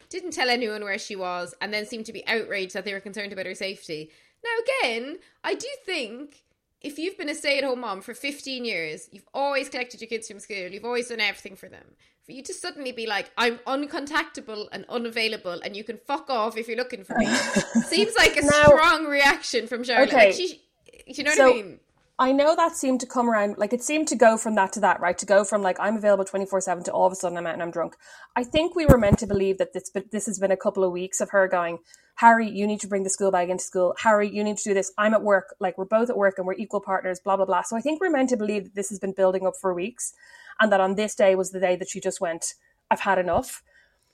[0.09, 3.01] didn't tell anyone where she was, and then seemed to be outraged that they were
[3.01, 4.11] concerned about her safety.
[4.45, 6.43] Now, again, I do think
[6.81, 10.39] if you've been a stay-at-home mom for 15 years, you've always collected your kids from
[10.39, 11.95] school, you've always done everything for them.
[12.25, 16.57] For you to suddenly be like, I'm uncontactable and unavailable, and you can fuck off
[16.57, 17.25] if you're looking for me,
[17.85, 20.09] seems like a Now- strong reaction from Charlotte.
[20.09, 20.27] Okay.
[20.27, 20.61] Like she,
[21.07, 21.79] you know what I mean?
[22.19, 24.79] I know that seemed to come around, like it seemed to go from that to
[24.79, 25.17] that, right?
[25.19, 27.53] To go from like I'm available 24 7 to all of a sudden I'm out
[27.53, 27.95] and I'm drunk.
[28.35, 30.83] I think we were meant to believe that this, but this has been a couple
[30.83, 31.77] of weeks of her going,
[32.17, 33.95] Harry, you need to bring the school bag into school.
[33.99, 34.91] Harry, you need to do this.
[34.97, 35.55] I'm at work.
[35.59, 37.61] Like we're both at work and we're equal partners, blah, blah, blah.
[37.61, 40.13] So I think we're meant to believe that this has been building up for weeks
[40.59, 42.55] and that on this day was the day that she just went,
[42.89, 43.61] I've had enough.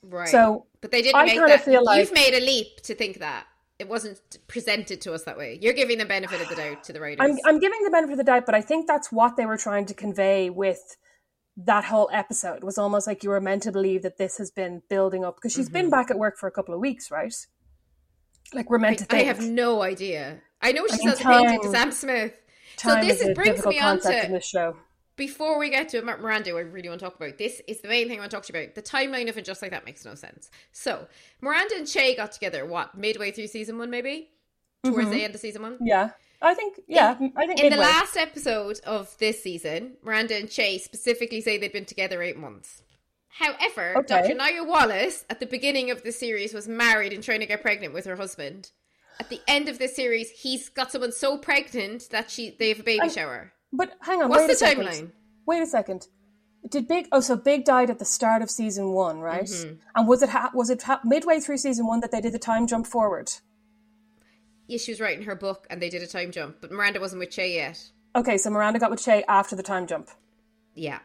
[0.02, 0.28] Right.
[0.28, 1.62] So but they didn't I make that.
[1.62, 3.48] feel like- You've made a leap to think that
[3.80, 5.58] it wasn't presented to us that way.
[5.62, 7.20] You're giving the benefit of the doubt to the writers.
[7.22, 9.58] I'm, I'm giving the benefit of the doubt, but I think that's what they were
[9.58, 10.98] trying to convey with
[11.56, 12.58] that whole episode.
[12.58, 15.36] It was almost like you were meant to believe that this has been building up
[15.36, 15.92] because she's been mm-hmm.
[15.92, 17.34] back at work for a couple of weeks, right?
[18.54, 19.22] Like we're meant to think.
[19.22, 20.42] I have no idea.
[20.62, 22.34] I know she I mean, sells a painting to Sam Smith.
[22.78, 24.76] So this is brings me on to in this show.
[25.16, 27.62] before we get to Miranda, I really want to talk about this.
[27.68, 28.76] Is the main thing I want to talk to you about.
[28.76, 30.50] The timeline of it, just like that, makes no sense.
[30.72, 31.08] So
[31.42, 32.66] Miranda and Che got together.
[32.66, 34.30] What midway through season one, maybe
[34.84, 35.12] towards mm-hmm.
[35.12, 35.78] the end of season one.
[35.82, 36.12] Yeah,
[36.42, 36.82] I think.
[36.88, 41.58] Yeah, I think In the last episode of this season, Miranda and Che specifically say
[41.58, 42.82] they've been together eight months.
[43.40, 44.08] However, Okay.
[44.28, 44.36] Dr.
[44.36, 47.94] Nya Wallace at the beginning of the series was married and trying to get pregnant
[47.94, 48.72] with her husband.
[49.20, 52.80] At the end of the series, he's got someone so pregnant that she they have
[52.80, 53.54] a baby And- shower.
[53.72, 54.86] But hang on, What's wait the a second.
[54.88, 55.12] timeline?
[55.48, 56.08] Wait a second.
[56.70, 57.08] Did Big?
[57.12, 59.44] Oh, so Big died at the start of season one, right?
[59.44, 59.74] Mm-hmm.
[59.96, 62.40] And was it ha- was it ha- midway through season one that they did the
[62.40, 63.32] time jump forward?
[64.68, 67.20] Yeah, she was writing her book and they did a time jump, but Miranda wasn't
[67.20, 67.84] with Che yet.
[68.16, 70.10] Okay, so Miranda got with Che after the time jump.
[70.76, 71.00] Yeah.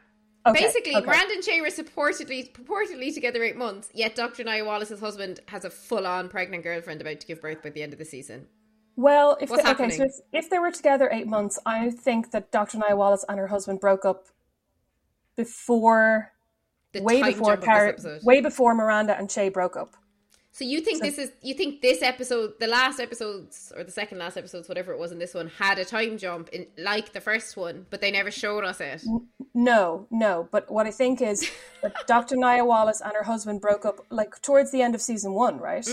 [0.46, 1.04] Okay, Basically, okay.
[1.06, 4.44] Miranda and Che were supportedly purportedly together eight months, yet Dr.
[4.44, 7.82] Nya Wallace's husband has a full on pregnant girlfriend about to give birth by the
[7.82, 8.46] end of the season.
[8.96, 12.30] Well, if What's they, okay, so if, if they were together eight months, I think
[12.32, 12.78] that Dr.
[12.78, 14.26] Nya Wallace and her husband broke up
[15.36, 16.32] before,
[16.92, 19.94] The way before Car- way before Miranda and Che broke up.
[20.58, 24.18] So you think this is you think this episode, the last episodes or the second
[24.18, 27.20] last episodes, whatever it was in this one, had a time jump in like the
[27.20, 29.04] first one, but they never showed us it.
[29.54, 30.48] No, no.
[30.50, 31.48] But what I think is
[31.82, 32.34] that Dr.
[32.34, 35.88] Nya Wallace and her husband broke up like towards the end of season one, right?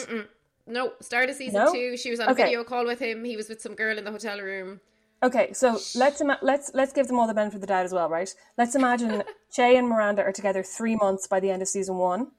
[0.66, 1.72] No, start of season No?
[1.72, 3.24] two, she was on a video call with him.
[3.24, 4.82] He was with some girl in the hotel room.
[5.22, 7.94] Okay, so let's ima- let's let's give them all the benefit of the doubt as
[7.94, 8.34] well, right?
[8.58, 9.22] Let's imagine
[9.56, 12.32] Che and Miranda are together three months by the end of season one.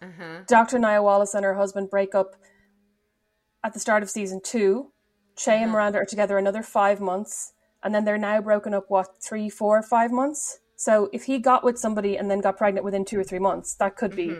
[0.00, 0.42] Uh-huh.
[0.46, 0.78] Dr.
[0.78, 2.36] Nya Wallace and her husband break up
[3.64, 4.92] at the start of season two.
[5.36, 8.86] Che and Miranda are together another five months, and then they're now broken up.
[8.88, 10.58] What three, four, five months?
[10.74, 13.74] So if he got with somebody and then got pregnant within two or three months,
[13.76, 14.36] that could be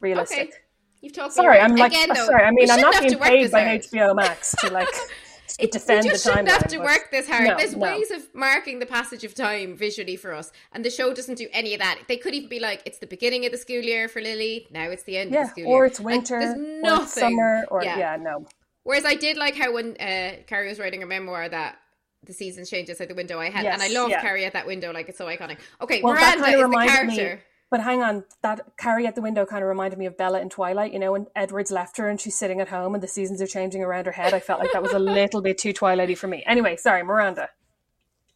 [0.00, 0.38] realistic.
[0.38, 0.48] Mm-hmm.
[0.48, 0.56] Okay.
[1.00, 1.58] You've talked Sorry.
[1.58, 2.44] I'm like, Again, though, sorry.
[2.44, 3.80] I mean, I'm shouldn't being paid by out.
[3.80, 4.88] HBO Max to like
[5.58, 7.44] It, defend we just shouldn't have to work this hard.
[7.46, 7.82] No, There's no.
[7.82, 11.48] ways of marking the passage of time visually for us, and the show doesn't do
[11.52, 12.00] any of that.
[12.08, 14.66] They could even be like, "It's the beginning of the school year for Lily.
[14.70, 16.80] Now it's the end of the school year, or year." it's Like, winter, there's or
[16.82, 17.02] nothing.
[17.04, 18.46] it's summer, or yeah, no.
[18.84, 21.78] Whereas I did like how when uh, Carrie was writing her memoir that
[22.24, 24.20] the seasons changed outside the window I had, and I love yeah.
[24.20, 24.92] Carrie at that window.
[24.92, 25.58] Like it's so iconic.
[25.80, 27.36] Okay, Well, Miranda is the character.
[27.36, 27.42] me.
[27.72, 30.50] But hang on, that Carrie at the window kind of reminded me of Bella in
[30.50, 30.92] Twilight.
[30.92, 33.46] You know, when Edward's left her and she's sitting at home and the seasons are
[33.46, 34.34] changing around her head.
[34.34, 36.44] I felt like that was a little bit too Twilighty for me.
[36.46, 37.48] Anyway, sorry, Miranda.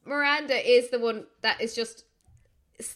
[0.07, 2.05] Miranda is the one that is just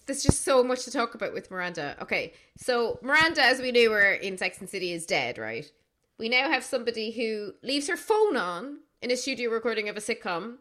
[0.07, 1.95] there's just so much to talk about with Miranda.
[2.01, 5.71] Okay, so Miranda, as we knew her in Sex and City, is dead, right?
[6.17, 10.01] We now have somebody who leaves her phone on in a studio recording of a
[10.01, 10.57] sitcom.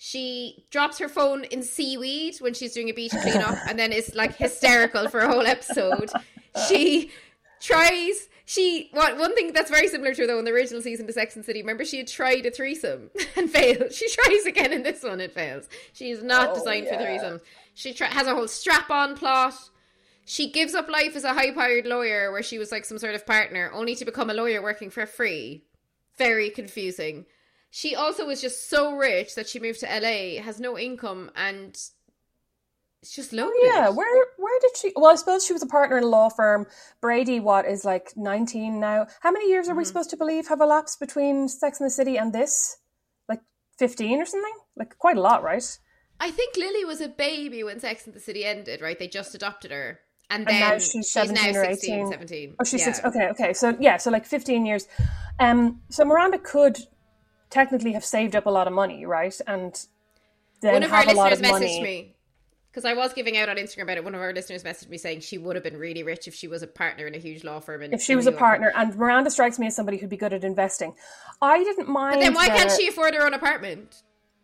[0.00, 4.14] She drops her phone in seaweed when she's doing a beach cleanup and then is
[4.14, 6.08] like hysterical for a whole episode.
[6.68, 7.10] She
[7.60, 11.06] tries she what one thing that's very similar to her though in the original season
[11.08, 11.60] to Sex and City.
[11.62, 13.92] Remember she had tried a threesome and failed.
[13.92, 15.68] She tries again in this one, it fails.
[15.92, 17.04] She is not Oh, designed for yeah.
[17.18, 17.40] threesomes.
[17.74, 19.54] She try, has a whole strap on plot.
[20.24, 23.14] She gives up life as a high powered lawyer where she was like some sort
[23.16, 25.64] of partner, only to become a lawyer working for free.
[26.16, 27.26] Very confusing.
[27.70, 31.70] She also was just so rich that she moved to LA, has no income, and
[33.02, 33.52] it's just loaded.
[33.62, 34.92] Oh, Yeah, where where did she?
[34.96, 36.66] Well, I suppose she was a partner in a law firm.
[37.00, 39.06] Brady, what is like nineteen now?
[39.20, 39.78] How many years are Mm-hmm.
[39.78, 42.78] we supposed to believe have elapsed between Sex and the City and this?
[43.28, 43.40] Like
[43.78, 44.54] fifteen or something?
[44.76, 45.78] Like quite a lot, right?
[46.20, 48.98] I think Lily was a baby when Sex and the City ended, right?
[48.98, 50.00] They just adopted her.
[50.30, 52.06] And And then now she's, she's now 17 or 16, 18.
[52.12, 52.54] 17.
[52.58, 52.92] Oh, she's yeah.
[52.92, 53.04] six.
[53.06, 53.52] Okay, okay.
[53.52, 54.88] So yeah, so like fifteen years.
[55.38, 56.78] Um, so Miranda could
[57.50, 59.38] technically have saved up a lot of money, right?
[59.46, 59.78] And
[60.60, 61.82] then One of our have a lot listeners of messaged money.
[61.82, 62.14] me
[62.70, 64.04] because I was giving out on Instagram about it.
[64.04, 66.46] One of our listeners messaged me saying she would have been really rich if she
[66.46, 67.82] was a partner in a huge law firm.
[67.82, 70.44] If she was a partner, and Miranda strikes me as somebody who'd be good at
[70.44, 70.94] investing.
[71.42, 72.16] I didn't mind.
[72.16, 74.02] But then why can't she afford her own apartment?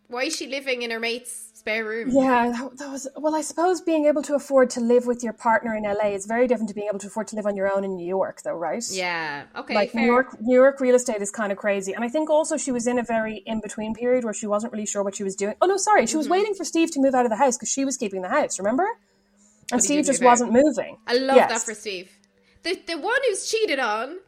[0.08, 2.10] Why is she living in her mate's spare room?
[2.10, 3.34] Yeah, that, that was well.
[3.34, 6.46] I suppose being able to afford to live with your partner in LA is very
[6.46, 8.54] different to being able to afford to live on your own in New York, though,
[8.54, 8.84] right?
[8.90, 9.44] Yeah.
[9.56, 9.74] Okay.
[9.74, 10.02] like fair.
[10.02, 12.70] New York, New York real estate is kind of crazy, and I think also she
[12.70, 15.34] was in a very in between period where she wasn't really sure what she was
[15.34, 15.54] doing.
[15.62, 16.32] Oh no, sorry, she was Mm-hmm.
[16.32, 18.58] waiting for Steve to move out of the house because she was keeping the house.
[18.58, 18.86] Remember?
[19.72, 20.98] And Steve just move wasn't moving.
[21.06, 21.50] I love Yes.
[21.50, 22.10] that for Steve.
[22.62, 24.18] The the one who's cheated on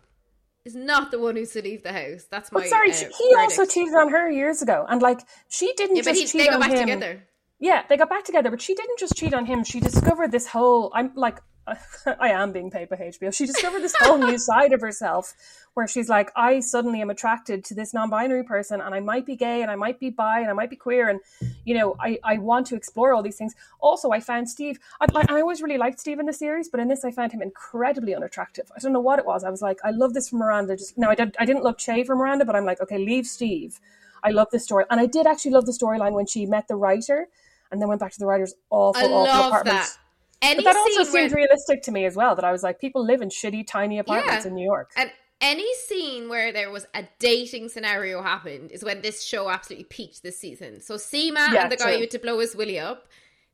[0.67, 2.27] is not the one who's to leave the house.
[2.31, 2.61] That's my.
[2.61, 6.03] But sorry, uh, he also cheated on her years ago, and like she didn't Yeah,
[6.03, 6.81] just he, cheat on back him.
[6.81, 7.23] together.
[7.59, 9.65] Yeah, they got back together, but she didn't just cheat on him.
[9.65, 10.91] She discovered this whole.
[10.95, 11.39] I'm like,
[12.21, 13.35] I am being paid by HBO.
[13.35, 15.35] She discovered this whole new side of herself,
[15.75, 19.35] where she's like, I suddenly am attracted to this non-binary person, and I might be
[19.37, 21.21] gay, and I might be bi, and I might be queer, and
[21.65, 23.55] you know, I I want to explore all these things.
[23.81, 24.79] Also, I found Steve.
[25.01, 27.43] I, I always really liked Steve in the series, but in this, I found him
[27.43, 28.71] incredibly unattractive.
[28.77, 29.43] I don't know what it was.
[29.43, 30.77] I was like, I love this from Miranda.
[30.77, 31.37] Just no, I did.
[31.39, 33.81] I didn't love Che for Miranda, but I'm like, okay, leave Steve.
[34.23, 36.77] I love this story, and I did actually love the storyline when she met the
[36.77, 37.29] writer
[37.71, 39.77] and then went back to the writer's awful, I awful love apartment.
[39.77, 39.99] that.
[40.43, 42.35] Any But that also scene where, seemed realistic to me as well.
[42.35, 44.49] That I was like, people live in shitty, tiny apartments Yeah.
[44.51, 44.91] in New York.
[44.97, 49.85] and any scene where there was a dating scenario happened is when this show absolutely
[49.85, 50.81] peaked this season.
[50.81, 53.07] So Seema Yeah, and the guy who had to blow his willy up,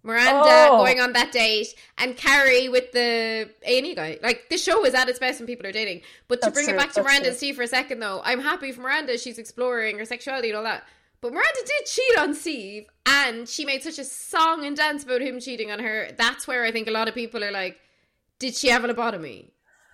[0.04, 0.78] Miranda Oh.
[0.78, 4.18] going on that date and Carrie with the A and E guy.
[4.22, 6.02] Like the show is at its best when people are dating.
[6.28, 7.28] But to That's bring true, it back to that's Miranda true.
[7.30, 9.16] and Steve for a second, though, I'm happy for Miranda.
[9.18, 10.84] She's exploring her sexuality and all that.
[11.22, 15.20] But Miranda did cheat on Steve, and she made such a song and dance about
[15.22, 16.10] him cheating on her.
[16.18, 17.78] That's where I think a lot of people are like,
[18.40, 19.50] "Did she have a lobotomy?"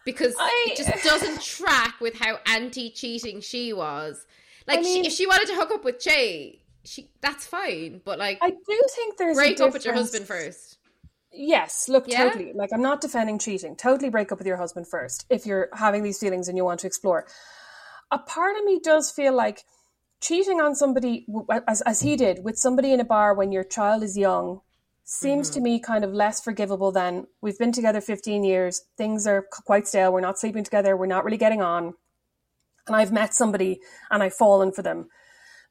[0.07, 4.25] Because I- it just doesn't track with how anti-cheating she was.
[4.67, 8.01] Like, I she, if she wanted to hook up with Che, she that's fine.
[8.07, 10.79] But like, I do think there's break up with your husband first.
[11.31, 12.25] Yes, look, Yeah?
[12.31, 12.55] totally.
[12.55, 13.77] Like, I'm not defending cheating.
[13.77, 16.81] Totally break up with your husband first if you're having these feelings and you want
[16.81, 17.27] to explore.
[18.11, 19.65] A part of me does feel like
[20.21, 21.27] cheating on somebody,
[21.67, 24.61] as, as he did, with somebody in a bar when your child is young,
[25.05, 25.55] seems mm-hmm.
[25.55, 29.87] to me kind of less forgivable than we've been together 15 years, things are quite
[29.87, 31.95] stale, we're not sleeping together, we're not really getting on,
[32.87, 35.09] and I've met somebody and I've fallen for them.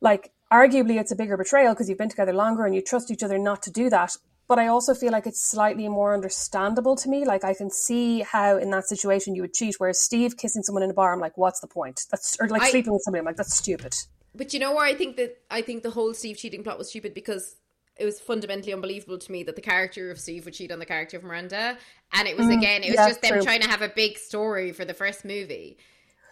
[0.02, 3.24] Like, arguably, it's a bigger betrayal because you've been together longer and you trust each
[3.24, 4.16] other not to do that.
[4.48, 7.26] But I also feel like it's slightly more understandable to me.
[7.26, 9.76] Like, I can see how in that situation you would cheat.
[9.78, 12.06] Whereas Steve kissing someone in a bar, I'm like, what's the point?
[12.10, 13.20] That's or like I- sleeping with somebody.
[13.20, 13.94] I'm like, that's stupid.
[14.38, 16.90] But you know where I think that I think the whole Steve cheating plot was
[16.90, 17.56] stupid because
[17.98, 20.86] it was fundamentally unbelievable to me that the character of Steve would cheat on the
[20.86, 21.78] character of Miranda,
[22.14, 23.42] and it was again, it was Mm, yeah, just them true.
[23.42, 25.78] trying to have a big story for the first movie.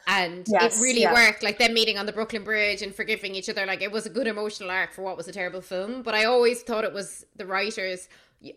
[0.08, 1.12] And Yes, it really yeah.
[1.12, 3.66] worked, like them meeting on the Brooklyn Bridge and forgiving each other.
[3.66, 6.04] Like it was a good emotional arc for what was a terrible film.
[6.04, 8.08] But I always thought it was the writers.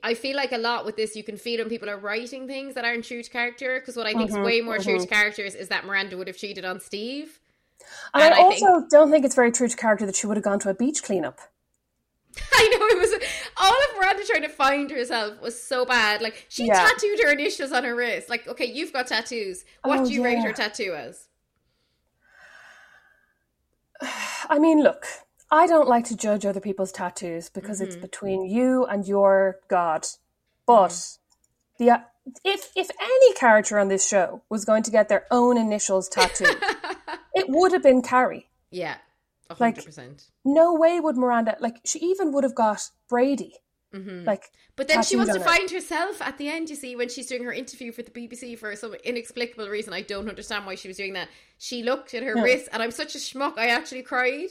[0.03, 2.75] I feel like a lot with this, you can feel when people are writing things
[2.75, 3.81] that aren't true to character.
[3.81, 6.27] Because what I think Mm-hmm, is way more true to characters is that Miranda would
[6.27, 7.41] have cheated on Steve.
[8.15, 10.37] And, And I I also don't think it's very true to character that she would
[10.37, 11.39] have gone to a beach cleanup.
[12.53, 16.21] I know it was all of Miranda trying to find herself was so bad.
[16.23, 16.87] Like she Yeah.
[16.89, 18.29] tattooed her initials on her wrist.
[18.29, 19.65] Like, okay, you've got tattoos.
[19.83, 20.45] What Oh, do you rate yeah.
[20.45, 21.29] your tattoo as?
[24.49, 25.07] I mean, look,
[25.51, 30.07] I don't like to judge other people's tattoos because it's between you and your God.
[30.67, 31.17] But
[31.79, 31.99] the uh,
[32.45, 36.57] if if any character on this show was going to get their own initials tattooed,
[37.39, 38.49] it would have been Carrie.
[38.71, 38.97] Yeah,
[39.51, 40.31] Like- hundred percent.
[40.45, 43.55] No way would Miranda like she even would have got Brady.
[43.95, 44.25] Mm-hmm.
[44.27, 46.69] Like, But then she wants to find herself at the end.
[46.69, 50.03] You see, when she's doing her interview for the BBC for some inexplicable reason, I
[50.03, 51.29] don't understand why she was doing that.
[51.57, 53.57] She looked at her wrist, and I'm such a schmuck.
[53.57, 54.51] I actually cried.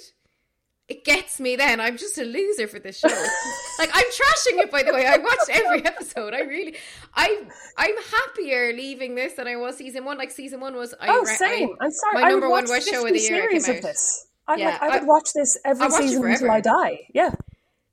[0.87, 1.55] It gets me.
[1.57, 3.07] Then I'm just a loser for this show.
[3.79, 5.05] like I'm trashing it, by the way.
[5.05, 6.33] I watched every episode.
[6.33, 6.75] I really,
[7.13, 7.43] I,
[7.77, 10.17] I'm happier leaving this than I was season one.
[10.17, 10.93] Like season one was.
[11.01, 11.69] I oh, re- same.
[11.81, 12.13] I, I'm sorry.
[12.15, 13.49] my I number one worst show of the year.
[13.49, 14.27] series of this.
[14.47, 16.51] I'd Yeah, like, I would I- watch this every I'll watch it season until.
[16.51, 16.99] I die.
[17.13, 17.31] Yeah.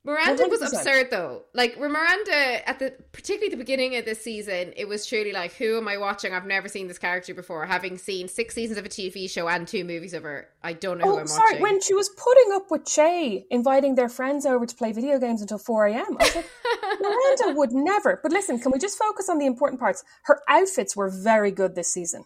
[0.06, 0.64] Miranda was 100%.
[0.66, 1.42] absurd though.
[1.54, 5.78] Like Miranda at the particularly the beginning of this season, it was truly like, who
[5.78, 6.34] am I watching?
[6.34, 7.64] I've never seen this character before.
[7.64, 10.98] Having seen six seasons of a TV show and two movies of her, I don't
[10.98, 11.52] know who Oh, I'm sorry.
[11.52, 11.62] watching.
[11.62, 15.40] When she was putting up with Che, inviting their friends over to play video games
[15.40, 16.50] until 4 a.m., I was like,
[17.00, 18.20] Miranda would never.
[18.22, 20.04] But listen, can we just focus on the important parts?
[20.24, 22.24] Her outfits were very good this season.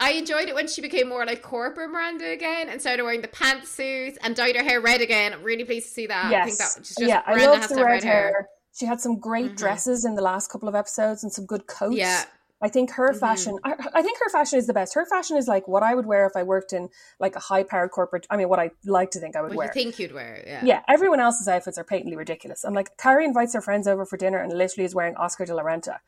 [0.00, 3.28] I enjoyed it when she became more like corporate Miranda again and started wearing the
[3.28, 5.32] pantsuits and dyed her hair red again.
[5.32, 6.30] I'm really pleased to see that.
[6.30, 6.42] yes.
[6.42, 8.12] I think that just yeah, I Miranda love has the red red hair.
[8.14, 8.32] hair.
[8.42, 8.78] Mm-hmm.
[8.78, 11.96] She had some great dresses in the last couple of episodes and some good coats.
[11.96, 12.20] Yeah.
[12.20, 12.30] Mm-hmm.
[12.60, 14.92] I think her fashion, I, I think her fashion is the best.
[14.94, 16.88] Her fashion is like what I would wear if I worked in
[17.20, 18.26] like a high powered corporate.
[18.30, 19.66] I mean, what I like to think I would What wear.
[19.68, 20.42] you think you'd wear?
[20.44, 20.64] Yeah.
[20.64, 22.64] Yeah, everyone else's outfits are patently ridiculous.
[22.64, 25.54] I'm like, Carrie invites her friends over for dinner and literally is wearing Oscar de
[25.54, 25.98] la Renta.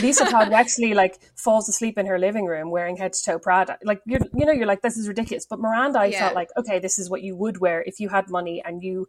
[0.00, 3.78] Lisa Todd Wexley like falls asleep in her living room wearing head to toe Prada.
[3.84, 5.46] Like you, you know, you're like, this is ridiculous.
[5.46, 6.20] But Miranda, I Yeah.
[6.20, 9.06] felt like, okay, this is what you would wear if you had money and you,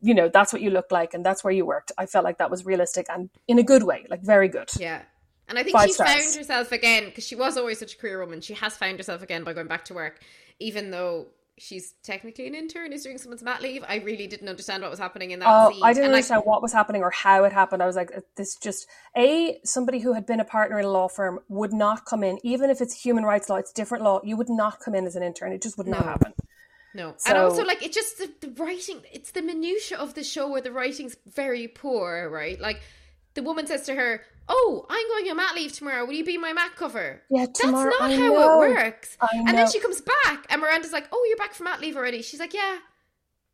[0.00, 1.92] you know, that's what you look like and that's where you worked.
[1.98, 4.70] I felt like that was realistic and in a good way, like very good.
[4.78, 5.02] Yeah.
[5.48, 6.10] And I think Five she's stars.
[6.10, 8.40] found herself again because she was always such a career woman.
[8.40, 10.20] She has found herself again by going back to work,
[10.60, 11.26] even though
[11.58, 13.84] she's technically an intern who's doing someone's mat leave.
[13.86, 15.80] I really didn't understand what was happening in that Oh, scene.
[15.82, 17.82] I didn't And, understand what was happening or how it happened.
[17.82, 18.86] I was like, uh, this just
[19.16, 22.38] a somebody who had been a partner in a law firm would not come in,
[22.42, 24.20] even if it's human rights law, it's different law.
[24.24, 25.52] You would not come in as an intern.
[25.52, 26.32] It just would not happen.
[26.94, 29.00] No, and So- also like it just the, the writing.
[29.12, 32.60] It's the minutia of the show where the writing's very poor, right?
[32.60, 32.80] Like
[33.34, 36.04] the woman says to her, "Oh, I'm going on mat leave tomorrow.
[36.04, 38.62] Will you be my mat cover?" Yeah, tomorrow- That's not I how know.
[38.62, 39.16] it works.
[39.20, 41.96] I And then she comes back, and Miranda's like, "Oh, you're back from mat leave
[41.96, 42.78] already." She's like, "Yeah."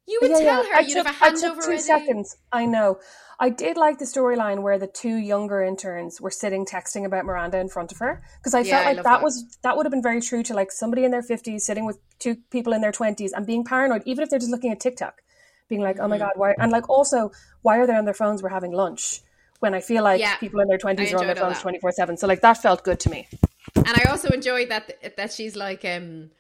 [0.07, 0.71] You would Yeah, tell yeah.
[0.71, 2.37] her I you'd took, have a I handover took two seconds.
[2.51, 2.99] I know.
[3.39, 7.59] I did like the storyline where the two younger interns were sitting texting about Miranda
[7.59, 9.23] in front of her because I Yeah, felt like love that, that.
[9.23, 11.99] was that would have been very true to like somebody in their fifties sitting with
[12.19, 15.21] two people in their twenties and being paranoid, even if they're just looking at TikTok,
[15.69, 16.05] being like, Mm-hmm.
[16.07, 17.31] "Oh my god, why?" And like also,
[17.61, 18.43] why are they on their phones?
[18.43, 19.21] We're having lunch.
[19.61, 20.37] When I feel like Yeah.
[20.37, 22.85] people in their twenties are on their phones twenty four seven, so like that felt
[22.85, 23.29] good to me.
[23.75, 26.31] And I also enjoyed that that she's like, um,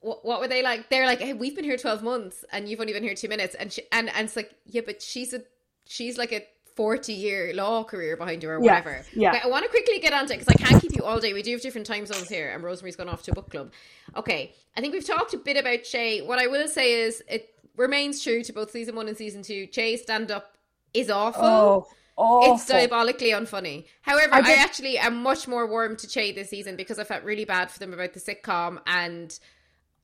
[0.00, 0.90] what, what were they like?
[0.90, 3.54] They're like, hey, we've been here twelve months, and you've only been here two minutes,
[3.54, 5.42] and she, and and it's like, yeah, but she's a
[5.86, 6.44] she's like a
[6.76, 9.04] 40 year law career behind her or whatever.
[9.14, 9.30] yeah.
[9.30, 11.32] Okay, I want to quickly get on to because I can't keep you all day.
[11.32, 13.70] We do have different time zones here, and Rosemary's gone off to a book club.
[14.16, 16.22] Okay, I think we've talked a bit about Che.
[16.22, 19.66] What I will say is it remains true to both season one and season two.
[19.68, 20.56] Che's stand up
[20.92, 21.44] is awful.
[21.44, 21.86] Oh,
[22.16, 22.54] awful.
[22.54, 23.84] It's diabolically unfunny.
[24.02, 27.24] However, I I, actually am much more warm to Che this season because I felt
[27.24, 29.38] really bad for them about the sitcom and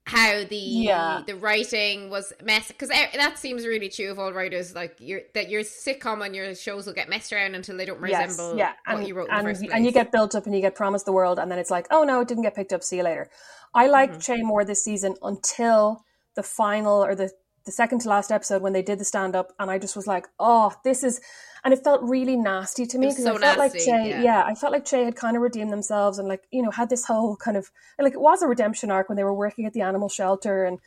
[0.06, 1.22] how the Yeah.
[1.26, 5.50] the writing was mess because that seems really true of all writers like your that
[5.50, 8.72] your sitcom and your shows will get messed around until they don't Yes, resemble yeah,
[8.86, 9.72] what and, you wrote in and, the first place.
[9.74, 11.86] and you get built up and you get promised the world, and then it's like,
[11.90, 12.82] oh no, it didn't get picked up.
[12.82, 13.28] See you later.
[13.74, 14.20] I liked Mm-hmm.
[14.38, 16.04] Che more this season until
[16.34, 17.30] the final or the
[17.64, 20.06] the second to last episode when they did the stand up, and I just was
[20.06, 21.20] like, oh, this is,
[21.64, 24.22] and it felt really nasty to me because so I felt like nasty, Che, yeah.
[24.22, 24.42] yeah.
[24.46, 27.04] I felt like Che had kind of redeemed themselves and like you know had this
[27.04, 29.82] whole kind of like it was a redemption arc when they were working at the
[29.82, 30.78] animal shelter and.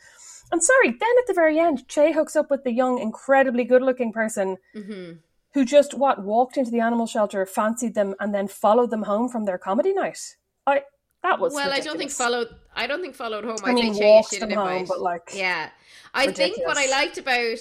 [0.52, 0.90] I'm sorry.
[0.90, 5.12] Then at the very end, Che hooks up with the young, incredibly good-looking person Mm-hmm.
[5.54, 9.30] who just what walked into the animal shelter, fancied them, and then followed them home
[9.30, 10.36] from their comedy night.
[10.66, 10.82] I
[11.24, 12.48] that was well, I don't think followed.
[12.76, 13.56] I don't think followed home.
[13.64, 15.70] I, I mean, think Che walked she them home, but, like, yeah,
[16.12, 17.58] I think what I liked about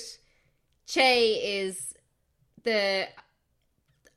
[0.86, 1.96] Che is
[2.64, 3.08] the.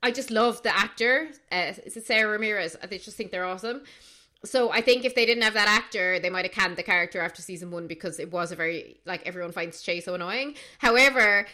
[0.03, 1.29] I just love the actor.
[1.51, 2.75] Uh, it's Sara Ramirez.
[2.83, 3.83] I just think they're awesome.
[4.43, 7.21] So I think if they didn't have that actor, they might have canned the character
[7.21, 10.55] after season one because it was a very like everyone finds Che so annoying.
[10.79, 11.47] However,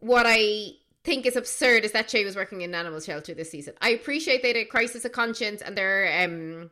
[0.00, 0.72] what I
[1.02, 3.72] think is absurd is that Che was working in an animal shelter this season.
[3.80, 6.70] I appreciate they did crisis of conscience and their um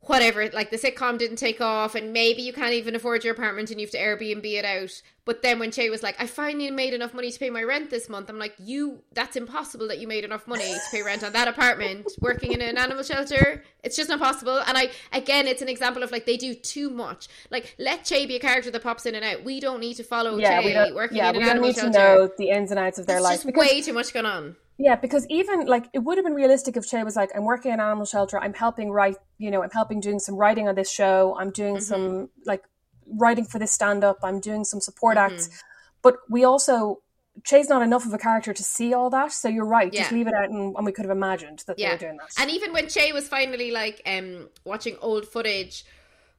[0.00, 3.70] whatever, like the sitcom didn't take off, and maybe you can't even afford your apartment
[3.70, 5.02] and you have to Airbnb it out.
[5.26, 7.90] But then when Che was like, I finally made enough money to pay my rent
[7.90, 11.22] this month, I'm like, you, that's impossible that you made enough money to pay rent
[11.22, 13.62] on that apartment working in an animal shelter.
[13.84, 14.58] It's just not possible.
[14.66, 17.28] And I, again, it's an example of like, they do too much.
[17.50, 19.44] Like, let Che be a character that pops in and out.
[19.44, 20.94] We don't need to follow Yeah, Che we don't.
[20.94, 21.92] working Yeah, in an we don't animal need shelter.
[21.92, 24.24] to know the ins and outs of their There's life just way too much going
[24.24, 24.56] on.
[24.78, 27.70] yeah, because even like it would have been realistic if Che was like, I'm working
[27.72, 30.74] in an animal shelter, I'm helping write, you know, I'm helping doing some writing on
[30.74, 31.84] this show, I'm doing Mm-hmm.
[31.84, 32.64] some like
[33.06, 35.34] writing for this stand up, I'm doing some support Mm-hmm.
[35.34, 35.62] acts,
[36.02, 37.00] but we also.
[37.44, 39.92] Che's not enough of a character to see all that, so you're right.
[39.92, 41.92] Just leave it out, and, and we could have imagined that they yeah.
[41.92, 42.30] were doing that.
[42.36, 45.84] And even when Che was finally like um watching old footage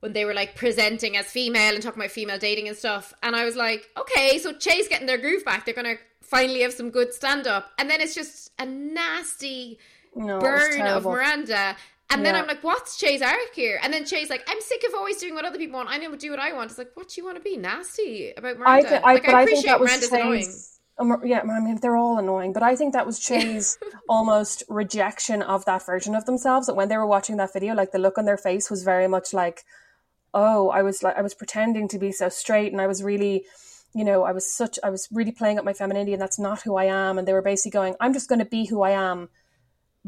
[0.01, 3.33] when they were like presenting as female and talking about female dating and stuff, and
[3.33, 5.63] I was like, okay, so Che's getting their groove back.
[5.63, 9.79] They're gonna finally have some good stand up, and then it's just a nasty
[10.17, 11.05] no, burn of.
[11.05, 11.77] Miranda.
[12.11, 13.79] And then I'm like, what's Che's arc here?
[13.83, 15.89] And then Che's like, I'm sick of always doing what other people want.
[15.89, 16.71] I know do what I want.
[16.71, 18.89] It's like, what do you want to be nasty about I, Miranda?
[18.89, 20.53] th- I, like, I I think appreciate that was Miranda's annoying.
[20.97, 23.77] Um, yeah, I mean they're all annoying, but I think that was Che's
[24.09, 26.67] almost rejection of that version of themselves.
[26.67, 29.07] That when they were watching that video, like the look on their face was very
[29.07, 29.63] much like,
[30.33, 33.45] "Oh, I was like I was pretending to be so straight, and I was really,
[33.93, 36.63] you know, I was such I was really playing up my femininity, and that's not
[36.63, 38.91] who I am." And they were basically going, "I'm just going to be who I
[38.91, 39.29] am,"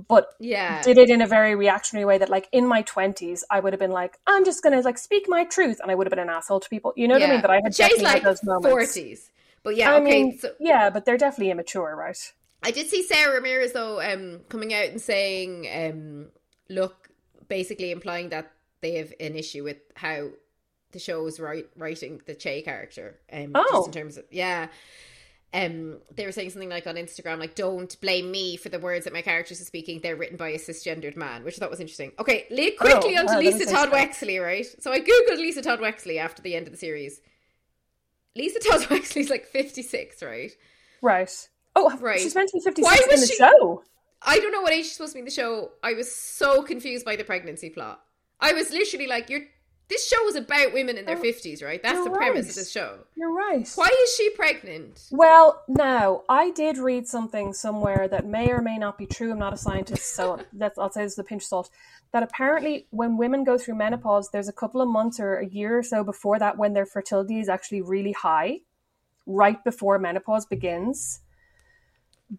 [0.08, 0.82] but Yeah.
[0.84, 3.80] did it in a very reactionary way that like in my 20s i would have
[3.80, 6.30] been like i'm just gonna like speak my truth and i would have been an
[6.30, 8.24] asshole to people you know what i mean that i had But definitely like had
[8.24, 9.30] those moments 40s.
[9.64, 10.24] But yeah, I okay.
[10.24, 12.18] mean, so yeah, but they're definitely immature, right?
[12.64, 16.30] I did see Sara Ramirez though um coming out and saying um
[16.70, 17.10] look
[17.48, 20.30] basically implying that they have an issue with how
[20.94, 23.68] the show is write, writing the Che character um Oh.
[23.72, 24.68] just in terms of yeah
[25.54, 29.04] um they were saying something like on Instagram like don't blame me for the words
[29.04, 31.80] that my characters are speaking they're written by a cisgendered man which I thought was
[31.82, 33.90] interesting okay le- quickly Oh, onto wow, Lisa Todd.
[33.92, 37.20] Wexley right so I googled Lisa Todd Wexley after the end of the series
[38.36, 40.52] Lisa Todd Wexley's like 56 right
[41.02, 41.50] Right.
[41.76, 42.20] Oh, Right.
[42.20, 43.84] she's meant to be 56 Why in the she- show.
[44.22, 45.72] I don't know what age she's supposed to be in the show.
[45.82, 48.02] I was so confused by the pregnancy plot.
[48.40, 49.42] I was literally like, "You're."
[49.92, 51.84] This show is about women in their Oh, fifties, right?
[51.84, 53.00] That's you're the premise of the show.
[53.18, 53.70] You're right.
[53.76, 55.02] Why is she pregnant?
[55.12, 59.34] Well, now I did read something somewhere that may or may not be true.
[59.34, 61.70] I'm not a scientist, so that's I'll say this with a pinch of salt.
[62.14, 65.80] That apparently, when women go through menopause, there's a couple of months or a year
[65.80, 68.60] or so before that when their fertility is actually really high,
[69.26, 71.20] right before menopause begins.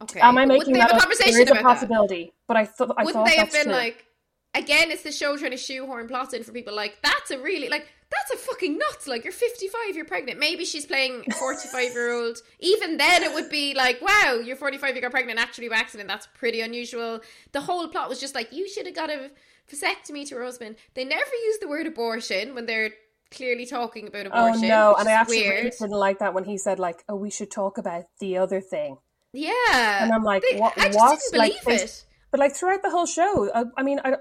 [0.01, 1.69] Okay, Am I making that a conversation There is a about that?
[1.75, 3.73] possibility, but I thought I Wouldn't thought they have been true.
[3.73, 4.07] like,
[4.55, 7.69] again, it's the show trying to shoehorn plots in for people like that's a really
[7.69, 9.07] like that's a fucking nuts.
[9.07, 10.39] Like you're 55, you're pregnant.
[10.39, 12.39] Maybe she's playing a 45 year old.
[12.61, 16.09] Even then, it would be like, wow, you're 45, you got pregnant actually by accident.
[16.09, 17.21] That's pretty unusual.
[17.53, 19.31] The whole plot was just like you should have got a
[19.73, 20.77] vasectomy to her husband.
[20.95, 22.91] They never use the word abortion when they're
[23.31, 24.45] clearly talking about abortion.
[24.45, 24.69] Oh abortion.
[24.69, 24.95] no!
[24.99, 27.79] And I actually really didn't like that when he said like, "Oh, we should talk
[27.79, 28.99] about the other thing."
[29.33, 30.75] Yeah, And I'm like, They- what?
[30.77, 31.19] I just what?
[31.19, 32.05] didn't believe they- it.
[32.31, 34.17] But like throughout the whole show, I, I mean, I,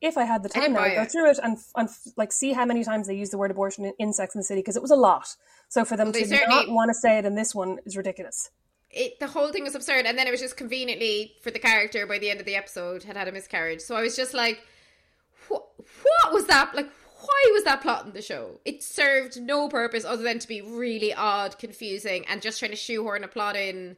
[0.00, 2.64] if I had the time, now, I'd go through it and and like see how
[2.64, 4.82] many times they use the word abortion in, in Sex and the City because it
[4.82, 5.34] was a lot.
[5.68, 8.50] So for them they to not want to say it in this one is ridiculous.
[8.90, 12.06] it the whole thing was absurd, and then it was just conveniently for the character
[12.06, 13.80] by the end of the episode had had a miscarriage.
[13.80, 14.60] So I was just like,
[15.48, 16.74] what, what was that?
[16.74, 16.88] Like,
[17.20, 18.60] why was that plot in the show?
[18.64, 22.76] It served no purpose other than to be really odd, confusing, and just trying to
[22.76, 23.96] shoehorn a plot in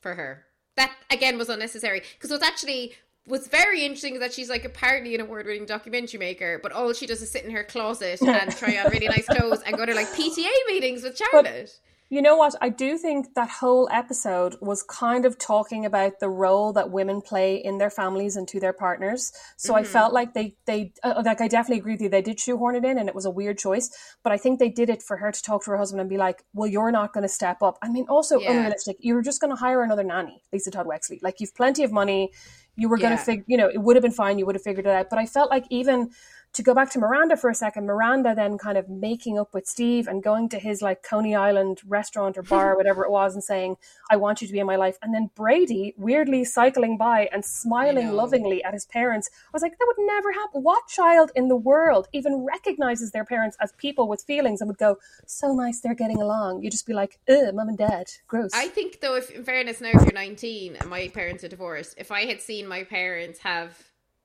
[0.00, 0.44] for her.
[0.76, 2.94] That again was unnecessary because what's actually
[3.30, 7.06] was very interesting is that she's like apparently an award-winning documentary maker, but all she
[7.06, 9.94] does is sit in her closet and try on really nice clothes and go to
[9.94, 11.78] like PTA meetings with Charlotte.
[12.12, 12.56] You know what?
[12.60, 17.20] I do think that whole episode was kind of talking about the role that women
[17.20, 19.32] play in their families and to their partners.
[19.56, 22.08] So I felt like they they uh, like I definitely agree with you.
[22.08, 23.88] They did shoehorn it in, and it was a weird choice.
[24.24, 26.16] But I think they did it for her to talk to her husband and be
[26.16, 28.50] like, "Well, you're not going to step up." I mean, also Yeah.
[28.50, 28.96] unrealistic.
[28.98, 31.20] You're just going to hire another nanny, Lisa Todd Wexley.
[31.22, 32.32] Like you've plenty of money.
[32.80, 34.38] You were going to figure, you know, it would have been fine.
[34.38, 35.10] You would have figured it out.
[35.10, 36.10] But I felt like even
[36.52, 39.66] to go back to Miranda for a second, Miranda then kind of making up with
[39.66, 43.44] Steve and going to his like Coney Island restaurant or bar, whatever it was, and
[43.44, 43.76] saying,
[44.10, 44.98] I want you to be in my life.
[45.02, 49.30] And then Brady weirdly cycling by and smiling lovingly at his parents.
[49.32, 50.62] I was like, that would never happen.
[50.62, 54.78] What child in the world even recognizes their parents as people with feelings and would
[54.78, 54.96] go,
[55.26, 56.62] so nice they're getting along?
[56.62, 58.50] You'd just be like, ugh, mum and dad, gross.
[58.54, 61.94] I think though, if in fairness, now if you're 19 and my parents are divorced,
[61.96, 63.78] if I had seen my parents have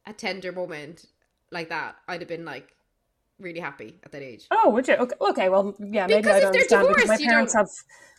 [0.07, 1.05] a tender moment
[1.55, 2.67] like that, I'd have been like
[3.39, 4.45] really happy at that age.
[4.51, 4.93] Oh, would you?
[4.95, 7.67] Okay, okay well, yeah, maybe Because I if don't they're understand because my parents have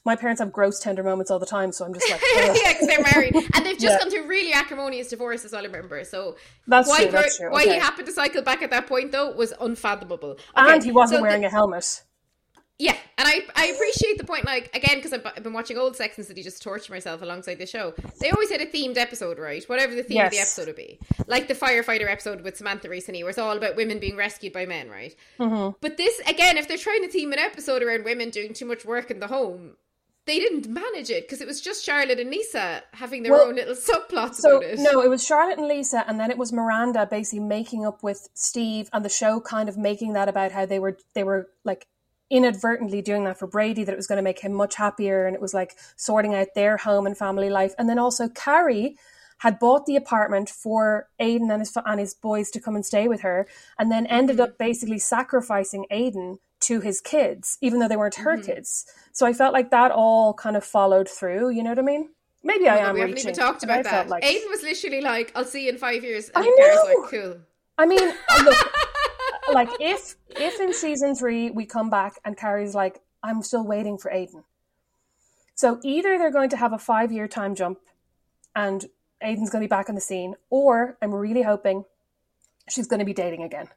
[0.04, 2.56] my parents have gross tender moments all the time, so I'm just like, ugh.
[2.62, 3.98] yeah, because they're married and they've just Yeah.
[3.98, 6.04] gone through really acrimonious divorce, as I remember.
[6.04, 6.36] So
[6.68, 7.74] That's why true, that's true, why okay.
[7.74, 10.36] he happened to cycle back at that point though was unfathomable.
[10.54, 12.02] and he wasn't so wearing the- a helmet.
[12.78, 14.44] Yeah, and I I appreciate the point.
[14.44, 16.92] Like again, because I've, I've been watching old Sex and the City just to torture
[16.92, 17.94] myself alongside the show.
[18.20, 19.64] They always had a themed episode, right?
[19.66, 23.22] Whatever the theme of the episode would be, like the firefighter episode with Samantha recently,
[23.22, 25.14] where it's all about women being rescued by men, right?
[25.38, 25.76] Mm-hmm.
[25.80, 28.84] But this again, if they're trying to theme an episode around women doing too much
[28.84, 29.76] work in the home.
[30.26, 33.54] They didn't manage it because it was just Charlotte and Lisa having their Well, own
[33.54, 34.78] little subplots So about it.
[34.80, 38.28] no, it was Charlotte and Lisa, and then it was Miranda basically making up with
[38.34, 41.86] Steve, and the show kind of making that about how they were they were like
[42.30, 45.34] inadvertently doing that for Brady, that it was going to make him much happier, and
[45.34, 48.96] it was like sorting out their home and family life, and then also Carrie
[49.38, 53.08] had bought the apartment for Aidan and his and his boys to come and stay
[53.08, 53.46] with her,
[53.78, 58.36] and then ended up basically sacrificing Aidan to his kids, even though they weren't her
[58.36, 58.46] mm-hmm.
[58.46, 58.86] kids.
[59.12, 61.50] So I felt like that all kind of followed through.
[61.50, 62.10] You know what I mean?
[62.42, 63.30] Maybe I am we haven't reaching.
[63.30, 64.08] even talked about that.
[64.08, 67.00] like- Aidan was literally like, "I'll see you in five years," and I know!
[67.00, 67.36] like, "Cool."
[67.78, 68.08] I mean,
[68.44, 68.72] look,
[69.52, 73.98] like if if in season three we come back and Carrie's like, I'm still waiting
[73.98, 74.44] for Aidan.
[75.54, 77.78] So either they're going to have a five year time jump
[78.54, 78.84] and
[79.22, 81.84] Aidan's going to be back on the scene, or I'm really hoping
[82.68, 83.68] she's going to be dating again.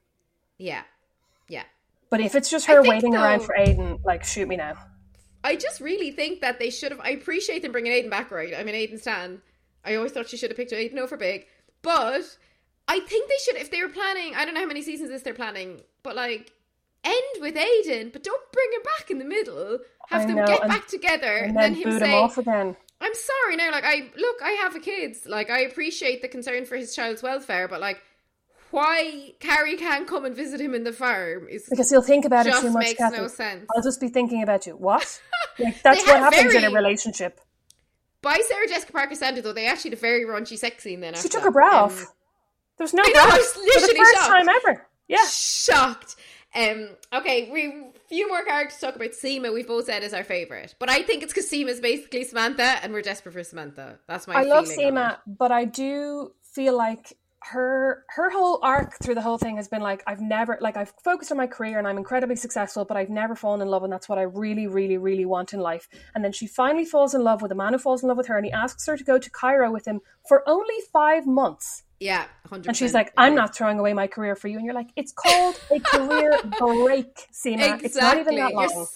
[0.57, 0.81] Yeah,
[1.47, 1.63] yeah.
[2.09, 4.73] But if it's just her waiting around for Aidan, like shoot me now.
[5.43, 6.99] I just really think that they should have.
[6.99, 8.53] I appreciate them bringing Aidan back, right?
[8.57, 9.41] I mean, Aidan Stan.
[9.85, 11.45] I always thought she should have picked Aidan over Big,
[11.81, 12.37] but
[12.87, 13.55] I think they should.
[13.57, 16.51] If they were planning, I don't know how many seasons this they're planning, but like
[17.03, 19.79] end with Aidan, but don't bring him back in the middle.
[20.09, 22.37] Have I them know, get and- back together, And then then, him him say, off
[22.37, 22.75] again.
[23.01, 25.25] "I'm sorry now." Like I look, I have a kids.
[25.27, 28.01] Like I appreciate the concern for his child's welfare, but like.
[28.71, 32.45] Why Carrie can't come and visit him in the farm is Because he'll think about
[32.45, 33.65] it too much, makes no sense.
[33.75, 34.73] I'll just be thinking about you.
[34.73, 35.19] What?
[35.57, 37.41] Like, that's what happens in a relationship.
[38.21, 41.13] By Sarah Jessica Parker standard, though, they actually had a very raunchy sex scene then.
[41.15, 42.05] She after took her bra Um, off.
[42.79, 44.27] There's no I know, I was literally first shocked.
[44.27, 44.87] time ever.
[45.07, 45.27] Yeah.
[45.29, 46.15] Shocked.
[46.55, 49.11] Um, okay, we few more characters to talk about.
[49.11, 52.79] Seema, we've both said is our favorite, but I think it's because Seema's basically Samantha,
[52.81, 53.99] and we're desperate for Samantha.
[54.07, 54.35] That's my.
[54.35, 59.37] I love Seema, but I do feel like her her whole arc through the whole
[59.37, 62.35] thing has been like I've never like I've focused on my career and I'm incredibly
[62.35, 65.53] successful, but I've never fallen in love, and that's what I really, really, really want
[65.53, 65.87] in life.
[66.13, 68.27] And then she finally falls in love with a man who falls in love with
[68.27, 71.83] her, and he asks her to go to Cairo with him for only five months.
[71.99, 72.69] Yeah, hundred.
[72.69, 75.11] And she's like, "I'm not throwing away my career for you." And you're like, "It's
[75.11, 77.55] called a career break, Seema.
[77.55, 77.85] Exactly.
[77.85, 78.87] It's not even that You're long."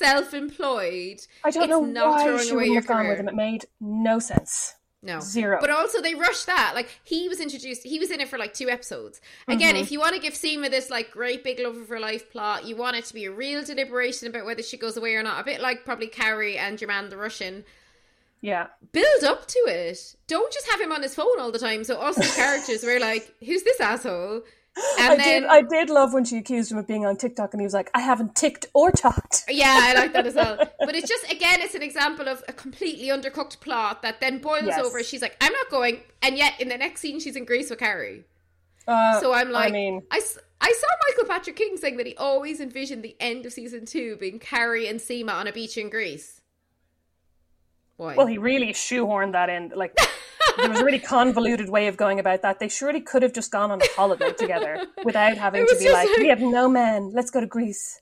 [0.00, 1.20] self-employed.
[1.44, 3.28] I don't It's know not why throwing she away your have gone with him.
[3.28, 4.74] It made no sense.
[5.02, 5.18] No.
[5.20, 5.58] Zero.
[5.60, 6.72] But also they rushed that.
[6.74, 9.20] Like he was introduced he was in it for like two episodes.
[9.48, 9.82] Again, Mm-hmm.
[9.82, 12.66] if you want to give Seema this like great big love of her life plot,
[12.66, 15.40] you want it to be a real deliberation about whether she goes away or not.
[15.40, 17.64] A bit like probably Carrie and your man the Russian.
[18.42, 18.68] Yeah.
[18.92, 20.16] Build up to it.
[20.26, 21.84] Don't just have him on his phone all the time.
[21.84, 24.42] So us as characters were like, Who's this asshole?
[24.98, 25.50] And I then did.
[25.50, 27.90] I did love when she accused him of being on TikTok, and he was like,
[27.94, 30.56] "I haven't ticked or talked." Yeah, I like that as well.
[30.78, 34.66] But it's just again, it's an example of a completely undercooked plot that then boils
[34.66, 34.78] Yes.
[34.78, 35.02] over.
[35.02, 37.78] She's like, I'm not going, and yet in the next scene, she's in Greece with
[37.80, 38.24] Carrie.
[38.86, 40.16] Uh, So I'm like, I mean, I,
[40.60, 44.16] I saw Michael Patrick King saying that he always envisioned the end of season two
[44.16, 46.39] being Carrie and Seema on a beach in Greece.
[48.00, 48.14] Why?
[48.14, 49.72] Well, he really shoehorned that in.
[49.76, 49.94] Like,
[50.56, 52.58] there was a really convoluted way of going about that.
[52.58, 56.08] They surely could have just gone on a holiday together without having to be like,
[56.08, 58.00] like- we have no men, let's go to Greece.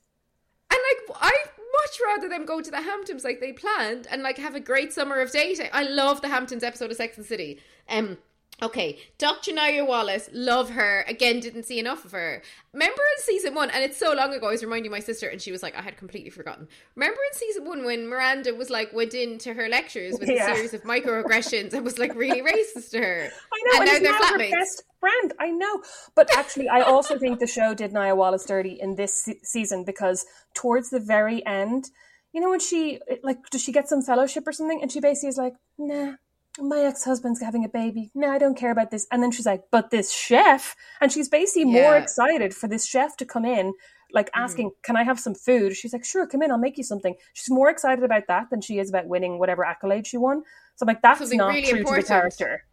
[0.71, 0.79] And
[1.09, 4.55] like, I much rather them go to the Hamptons like they planned and like have
[4.55, 5.69] a great summer of dating.
[5.73, 7.59] I love the Hamptons episode of Sex and City.
[7.89, 8.19] Um,
[8.61, 9.51] okay, Dr.
[9.51, 11.03] Nya Wallace, love her.
[11.07, 12.41] Again, didn't see enough of her.
[12.73, 14.47] Remember in season one, and it's so long ago.
[14.47, 17.37] I was reminding my sister, and she was like, "I had completely forgotten." Remember in
[17.37, 20.51] season one when Miranda was like went into her lectures with Yeah.
[20.51, 23.29] a series of microaggressions and was like really racist to her.
[23.53, 24.51] I know, and, now they're now her flatmates.
[24.51, 25.33] best friend.
[25.39, 25.81] I know,
[26.15, 29.83] but actually, I also think the show did Nya Wallace dirty in this se- season
[29.83, 31.85] because towards the very end,
[32.33, 34.79] you know, when she like, does she get some fellowship or something?
[34.81, 36.13] And she basically is like, "Nah,
[36.61, 38.11] my ex husband's having a baby.
[38.13, 41.29] No, I don't care about this." And then she's like, "But this chef," and she's
[41.29, 43.73] basically more excited for this chef to come in.
[44.11, 44.43] Like mm-hmm.
[44.43, 45.75] asking, can I have some food?
[45.75, 47.15] She's like, sure, come in, I'll make you something.
[47.33, 50.41] She's more excited about that than she is about winning whatever accolade she won.
[50.75, 52.07] So I'm like, that's Something not really true important.
[52.07, 52.63] to the character.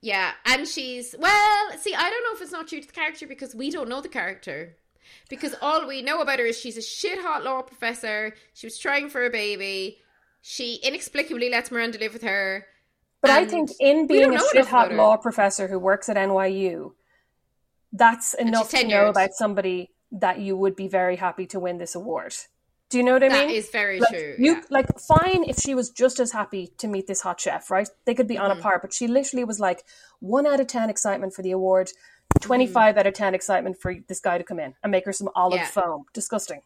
[0.00, 1.72] Yeah, and she's well.
[1.78, 4.00] See, I don't know if it's not true to the character because we don't know
[4.00, 4.76] the character.
[5.28, 8.34] Because all we know about her is she's a shit hot law professor.
[8.54, 9.98] She was trying for a baby.
[10.42, 12.66] She inexplicably lets Miranda live with her.
[13.20, 16.92] But I think in being a shit hot law professor who works at NYU,
[17.92, 21.94] that's enough to know about somebody that you would be very happy to win this
[21.94, 22.34] award.
[22.90, 23.56] Do you know what I That mean?
[23.56, 24.34] is very like, true.
[24.38, 24.62] You yeah.
[24.70, 27.88] like fine if she was just as happy to meet this hot chef, right?
[28.06, 28.60] They could be on Mm-hmm.
[28.60, 29.84] a par, but she literally was like
[30.20, 31.90] one out of ten excitement for the award,
[32.40, 33.00] twenty five Mm-hmm.
[33.00, 35.58] out of ten excitement for this guy to come in and make her some olive
[35.60, 35.66] Yeah.
[35.66, 36.04] foam.
[36.14, 36.62] Disgusting.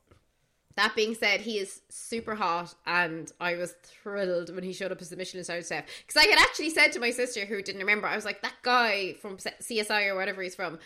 [0.77, 5.01] That being said, he is super hot, and I was thrilled when he showed up
[5.03, 5.85] as the Michelin star chef.
[6.07, 8.55] Because I had actually said to my sister, who didn't remember, I was like, "That
[8.63, 10.79] guy from CSI or whatever he's from,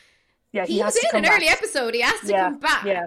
[0.53, 1.32] Yeah, he, he, was in an back.
[1.37, 1.95] early episode.
[1.95, 2.84] He has to Yeah, come back.
[2.84, 3.07] yeah.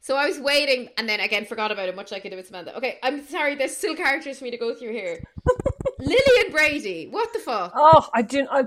[0.00, 2.46] So I was waiting, and then again forgot about it, much like I did with
[2.46, 2.76] Samantha.
[2.76, 3.54] Okay, I'm sorry.
[3.54, 5.22] There's still characters for me to go through here.
[6.00, 7.72] Lily and Brady, what the fuck?
[7.74, 8.48] Oh, I didn't.
[8.52, 8.64] I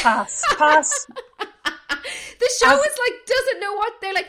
[0.00, 1.06] pass, pass.
[1.38, 4.28] the show as- is like doesn't know what they're like.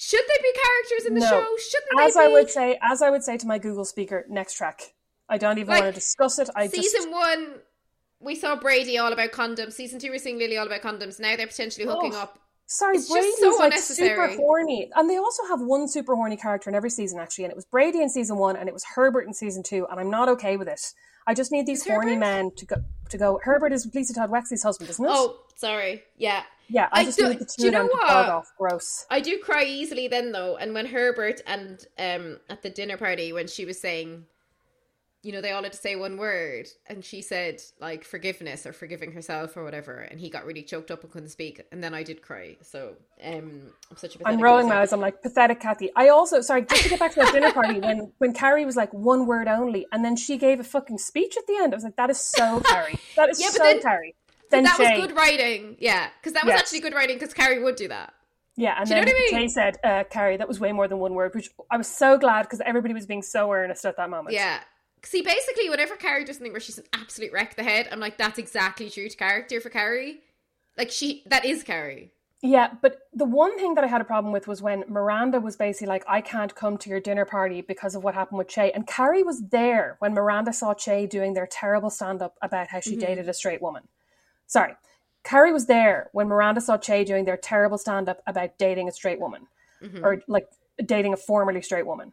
[0.00, 1.26] Should they be characters in the No.
[1.26, 1.56] show?
[1.58, 2.32] Shouldn't as they I be?
[2.34, 4.94] would say, as I would say to my Google speaker, next track.
[5.28, 6.48] I don't even Like, want to discuss it.
[6.54, 7.54] I Season just one,
[8.20, 9.72] we saw Brady all about condoms.
[9.72, 11.18] Season two, we're seeing Lily all about condoms.
[11.18, 12.18] Now they're potentially hooking Oh.
[12.20, 12.38] up.
[12.70, 16.36] sorry, it's just Brady's so like super horny, and they also have one super horny
[16.36, 18.84] character in every season actually, and it was Brady in season one, and it was
[18.94, 20.92] Herbert in season two, and I'm not okay with it.
[21.26, 22.20] I just need these Is horny Herbert?
[22.20, 22.76] men to go
[23.10, 23.40] to go.
[23.42, 25.10] Herbert is Lisa Todd Wexley's husband, isn't it?
[25.12, 26.04] Oh, sorry.
[26.16, 26.44] Yeah.
[26.68, 28.10] Yeah, I I just do- need the do you know what?
[28.10, 28.52] off.
[28.58, 29.06] Gross.
[29.10, 33.32] I do cry easily then though, and when Herbert and um at the dinner party
[33.32, 34.26] when she was saying,
[35.24, 38.72] you know, they all had to say one word, and she said like forgiveness or
[38.72, 41.92] forgiving herself or whatever, and he got really choked up and couldn't speak, and then
[41.92, 42.56] I did cry.
[42.62, 42.94] So
[43.24, 44.18] um, I'm such a.
[44.20, 44.92] I'm pathetic rolling my eyes.
[44.92, 45.90] I'm like pathetic, Cathy.
[45.96, 48.76] I also sorry, just to get back to that dinner party when when Carrie was
[48.76, 51.74] like one word only, and then she gave a fucking speech at the end.
[51.74, 52.98] I was like, that is so Carrie.
[53.16, 54.14] That is Yeah, so then- Carrie.
[54.50, 56.60] Then that Che, was good writing, yeah, because that was Yes.
[56.60, 58.14] actually good writing because Carrie would do that.
[58.56, 59.48] yeah, and Do you then know what I mean?
[59.48, 62.18] Che said, uh, "Carrie, that was way more than one word," which I was so
[62.18, 64.34] glad because everybody was being so earnest at that moment.
[64.34, 64.60] Yeah.
[65.04, 68.18] See, basically, whenever Carrie does something where she's an absolute wreck the head, I'm like,
[68.18, 70.20] that's exactly true to character for Carrie.
[70.76, 72.10] Like she, that is Carrie.
[72.40, 75.56] Yeah, but the one thing that I had a problem with was when Miranda was
[75.56, 78.70] basically like, I can't come to your dinner party because of what happened with Che.
[78.72, 82.78] And Carrie was there when Miranda saw Che doing their terrible stand up about how
[82.80, 83.00] she Mm-hmm.
[83.00, 83.88] dated a straight woman.
[84.48, 84.74] Sorry.
[85.22, 88.92] Carrie was there when Miranda saw Che doing their terrible stand up about dating a
[88.92, 89.46] straight woman
[89.82, 90.04] Mm-hmm.
[90.04, 90.48] or like
[90.84, 92.12] dating a formerly straight woman.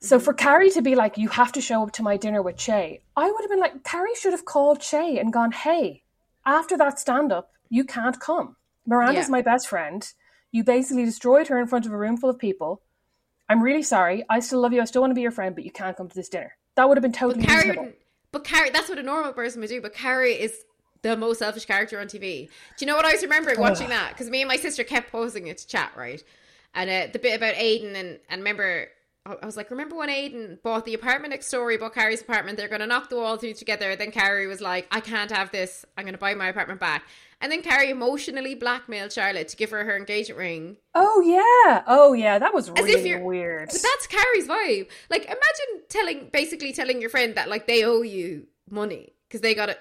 [0.00, 2.58] So for Carrie to be like, you have to show up to my dinner with
[2.58, 6.02] Che, I would have been like, Carrie should have called Che and gone, hey,
[6.44, 8.56] after that stand up, you can't come.
[8.86, 9.30] Miranda's Yeah.
[9.32, 10.06] my best friend.
[10.52, 12.82] You basically destroyed her in front of a room full of people.
[13.48, 14.24] I'm really sorry.
[14.28, 14.80] I still love you.
[14.82, 16.56] I still want to be your friend, but you can't come to this dinner.
[16.74, 17.92] That would have been But totally Carrie, reasonable.
[18.32, 19.80] but Carrie, that's what a normal person would do.
[19.80, 20.54] But Carrie is
[21.02, 22.48] the most selfish character on TV.
[22.76, 24.10] Do you know what I was remembering watching that?
[24.10, 26.22] Because me and my sister kept posing it to chat, right?
[26.74, 28.88] And uh, the bit about Aidan and and remember.
[29.26, 32.56] I was like, remember when Aidan bought the apartment next door, he bought Carrie's apartment,
[32.56, 33.94] they're going to knock the wall through together.
[33.94, 35.84] Then Carrie was like, I can't have this.
[35.96, 37.04] I'm going to buy my apartment back.
[37.42, 40.76] And then Carrie emotionally blackmailed Charlotte to give her her engagement ring.
[40.94, 41.82] Oh yeah.
[41.86, 42.38] Oh yeah.
[42.38, 43.68] That was really weird.
[43.68, 44.88] But that's Carrie's vibe.
[45.10, 49.54] Like, imagine telling, basically telling your friend that like they owe you money because they
[49.54, 49.78] got it,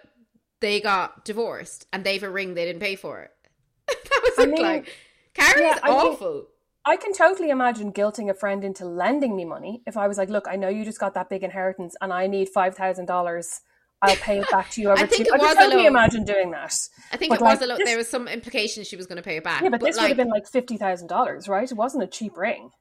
[0.62, 3.32] they got divorced and they've a ring they didn't pay for it.
[3.88, 4.96] that was I mean, like
[5.34, 6.48] Carrie's yeah, I awful.
[6.86, 10.30] I can totally imagine guilting a friend into lending me money if I was like,
[10.30, 13.62] look, I know you just got that big inheritance and I need five thousand dollars.
[14.02, 15.34] I'll pay it back to you over I think two.
[15.34, 16.74] it I was can totally imagine doing that.
[17.12, 17.82] I think but, it was a lot.
[17.84, 19.62] There was some implication she was going to pay it back.
[19.62, 21.70] Yeah, but, this would have been like fifty thousand dollars, right?
[21.70, 22.72] It wasn't a cheap ring.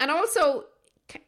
[0.00, 0.64] and also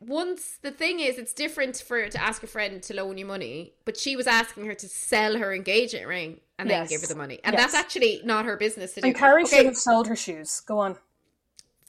[0.01, 3.75] once the thing is, it's different for to ask a friend to loan you money,
[3.85, 6.91] but she was asking her to sell her engagement ring and then Yes.
[6.91, 7.63] give her the money, and Yes.
[7.73, 9.07] that's actually not her business to do.
[9.09, 10.61] And Carrie Okay, should have sold her shoes.
[10.67, 10.97] Go on.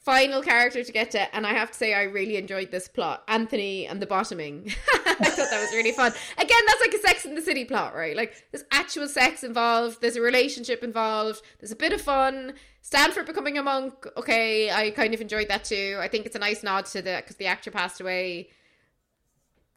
[0.05, 3.23] final character to get to, and I have to say I really enjoyed this plot.
[3.27, 4.71] Anthony and the bottoming.
[5.27, 6.11] I thought that was really fun.
[6.37, 8.15] Again, that's like a Sex in the City plot, right?
[8.15, 12.53] Like there's actual sex involved, there's a relationship involved, there's a bit of fun.
[12.81, 15.97] Stanford becoming a monk, okay, I kind of enjoyed that too.
[15.99, 18.49] I think it's a nice nod to the because the actor passed away.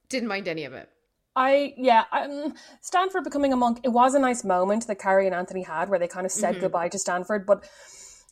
[0.09, 0.88] Didn't mind any of it.
[1.34, 3.80] I yeah, um, Stanford becoming a monk.
[3.82, 6.40] It was a nice moment that Carrie and Anthony had where they kind of Mm-hmm.
[6.40, 7.64] said goodbye to Stanford, but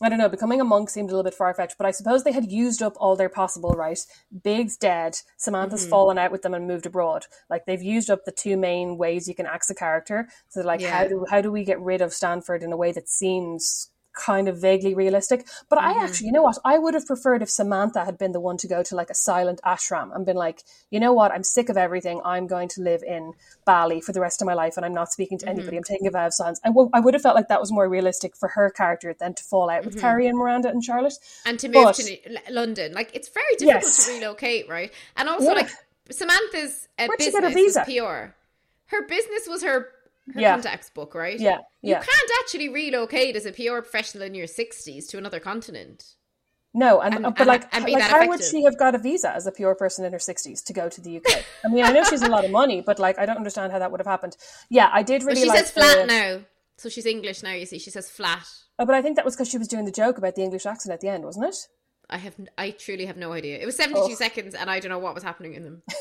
[0.02, 0.28] I don't know.
[0.28, 2.82] Becoming a monk seemed a little bit far fetched, but I suppose they had used
[2.82, 3.98] up all their possible right.
[4.42, 5.16] Big's dead.
[5.36, 5.90] Samantha's Mm-hmm.
[5.90, 7.26] fallen out with them and moved abroad.
[7.50, 10.28] Like they've used up the two main ways you can axe a character.
[10.48, 10.90] So like, Yeah.
[10.90, 13.90] how do how do we get rid of Stanford in a way that seems
[14.20, 15.46] kind of vaguely realistic?
[15.68, 16.00] But Mm-hmm.
[16.00, 16.58] I actually, you know what?
[16.64, 19.14] I would have preferred if Samantha had been the one to go to like a
[19.14, 21.32] silent ashram and been like, you know what?
[21.32, 22.20] I'm sick of everything.
[22.24, 23.32] I'm going to live in
[23.64, 25.58] Bali for the rest of my life, and I'm not speaking to Mm-hmm.
[25.58, 25.76] anybody.
[25.78, 26.60] I'm taking a vow of silence.
[26.64, 29.70] I would have felt like that was more realistic for her character than to fall
[29.70, 30.00] out with Mm-hmm.
[30.00, 31.14] Carrie and Miranda and Charlotte.
[31.46, 32.16] and to move But- to
[32.50, 32.92] London.
[32.92, 34.06] Like it's very difficult Yes.
[34.06, 34.92] to relocate, right?
[35.16, 35.52] And also, Yeah.
[35.52, 35.70] like
[36.10, 38.34] Samantha's uh, business was PR.
[38.86, 39.88] Her business was her
[40.34, 40.52] her Yeah.
[40.52, 41.38] contacts book, right?
[41.38, 42.02] Yeah, You yeah.
[42.02, 46.04] can't actually relocate as a PR professional in your sixties to another continent.
[46.72, 48.94] No, and, And- but and- like, and be like that how would she have got
[48.94, 51.44] a visa as a pure person in her sixties to go to the UK?
[51.64, 53.80] I mean, I know she's a lot of money, but like, I don't understand how
[53.80, 54.36] that would have happened.
[54.68, 55.58] Yeah, I did But really she like.
[55.58, 56.40] says flat the- now,
[56.76, 57.52] so she's English now.
[57.52, 58.46] You see, she says flat.
[58.78, 60.64] Oh, but I think that was because she was doing the joke about the English
[60.64, 61.56] accent at the end, wasn't it?
[62.10, 63.58] I have, I truly have no idea.
[63.58, 64.14] It was seventy-two Oh.
[64.14, 65.82] seconds, and I don't know what was happening in them.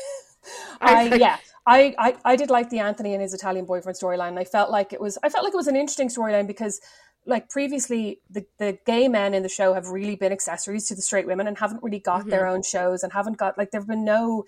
[0.80, 1.36] I yeah,
[1.66, 4.38] I, I I did like the Anthony and his Italian boyfriend storyline.
[4.38, 6.80] I felt like it was I felt like it was an interesting storyline because
[7.26, 11.02] like previously the the gay men in the show have really been accessories to the
[11.02, 12.54] straight women and haven't really got their mm-hmm.
[12.54, 14.44] own shows and haven't got like there've been no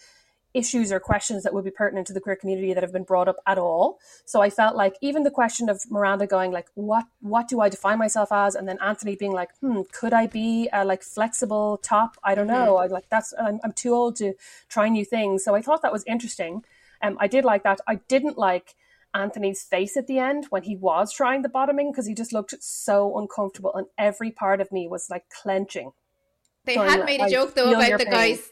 [0.54, 3.28] issues or questions that would be pertinent to the queer community that have been brought
[3.28, 3.98] up at all.
[4.24, 7.68] So I felt like even the question of Miranda going like, what what do I
[7.68, 11.78] define myself as, and then Anthony being like, hmm, could I be a like flexible
[11.78, 12.16] top?
[12.22, 12.76] I don't know.
[12.76, 14.34] I like that's I'm, I'm too old to
[14.68, 15.44] try new things.
[15.44, 16.64] So I thought that was interesting.
[17.00, 17.80] Um, I did like that.
[17.86, 18.74] I didn't like
[19.14, 22.54] Anthony's face at the end when he was trying the bottoming because he just looked
[22.62, 25.92] so uncomfortable, and every part of me was like clenching.
[26.64, 28.12] They Going had made a joke though about the pain.
[28.12, 28.50] guy's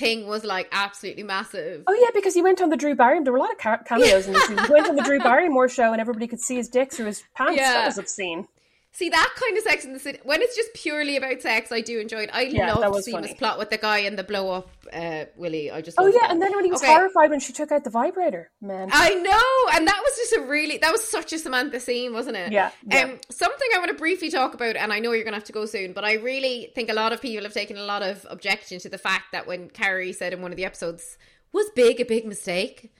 [0.00, 1.84] thing was like absolutely massive.
[1.86, 3.24] Oh yeah, because he went on the Drew Barrymore.
[3.24, 4.48] There were a lot of ca- cameos in this.
[4.48, 7.22] He went on the Drew Barrymore show, and everybody could see his dick through his
[7.34, 7.56] pants.
[7.56, 7.74] Yeah.
[7.74, 8.48] That was obscene.
[8.92, 11.80] See that kind of sex in the city when it's just purely about sex, I
[11.80, 12.30] do enjoy it.
[12.32, 13.34] I Yeah, love funny.
[13.34, 15.70] plot with the guy and the blow up uh, Willie.
[15.70, 16.32] I just Oh yeah, that.
[16.32, 16.92] and then when he was Okay.
[16.92, 18.88] horrified when she took out the vibrator, man.
[18.92, 22.36] I know, and that was just a really that was such a Samantha scene, wasn't
[22.36, 22.50] it?
[22.50, 23.04] Yeah, yeah.
[23.04, 25.44] Um, something I want to briefly talk about, and I know you're going to have
[25.44, 28.02] to go soon, but I really think a lot of people have taken a lot
[28.02, 31.16] of objection to the fact that when Carrie said in one of the episodes,
[31.52, 32.92] "Was big a big mistake?"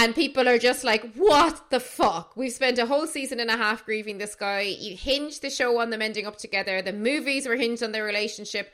[0.00, 2.36] And people are just like, what the fuck?
[2.36, 4.60] We've spent a whole season and a half grieving this guy.
[4.60, 6.80] You hinged the show on them ending up together.
[6.80, 8.72] The movies were hinged on their relationship.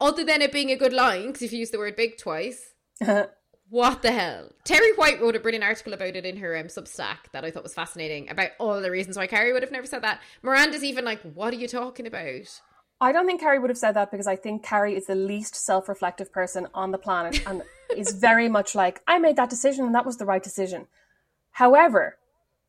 [0.00, 2.74] Other than it being a good line, because if you use the word big twice.
[3.70, 4.50] What the hell?
[4.64, 7.62] Terri White wrote a brilliant article about it in her um, Substack that I thought
[7.62, 10.20] was fascinating about all the reasons why Carrie would have never said that.
[10.42, 12.60] Miranda's even like, what are you talking about?
[13.00, 15.54] I don't think Carrie would have said that because I think Carrie is the least
[15.54, 17.62] self-reflective person on the planet and
[17.96, 20.86] is very much like I made that decision and that was the right decision.
[21.52, 22.18] However,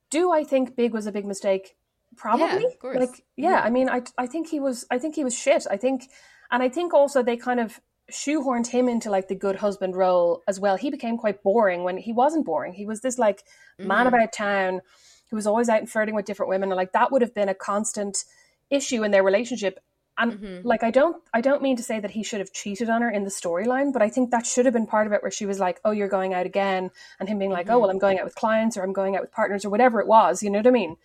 [0.09, 1.75] do I think Big was a big mistake?
[2.15, 2.65] Probably.
[2.65, 2.97] of course.
[2.97, 5.67] Like yeah, I mean I I think he was I think he was shit.
[5.69, 6.09] I think
[6.49, 7.79] and I think also they kind of
[8.09, 10.77] shoehorned him into like the good husband role as well.
[10.77, 12.73] He became quite boring when he wasn't boring.
[12.73, 13.43] He was this like
[13.77, 14.07] man mm-hmm.
[14.07, 14.81] about town
[15.29, 17.49] who was always out and flirting with different women and like that would have been
[17.49, 18.25] a constant
[18.69, 19.79] issue in their relationship
[20.17, 20.67] and mm-hmm.
[20.67, 23.09] like i don't i don't mean to say that he should have cheated on her
[23.09, 25.45] in the storyline but i think that should have been part of it where she
[25.45, 27.81] was like oh you're going out again and him being like oh mm-hmm.
[27.81, 30.07] well i'm going out with clients or i'm going out with partners or whatever it
[30.07, 30.95] was you know what i mean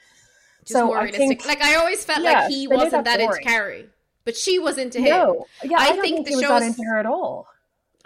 [0.65, 3.39] Just so i think like I always felt Yeah, like he wasn't that that, into.
[3.41, 3.87] Carrie,
[4.25, 5.11] but she was into him.
[5.11, 7.49] no yeah i, I think think, the show's- into her at all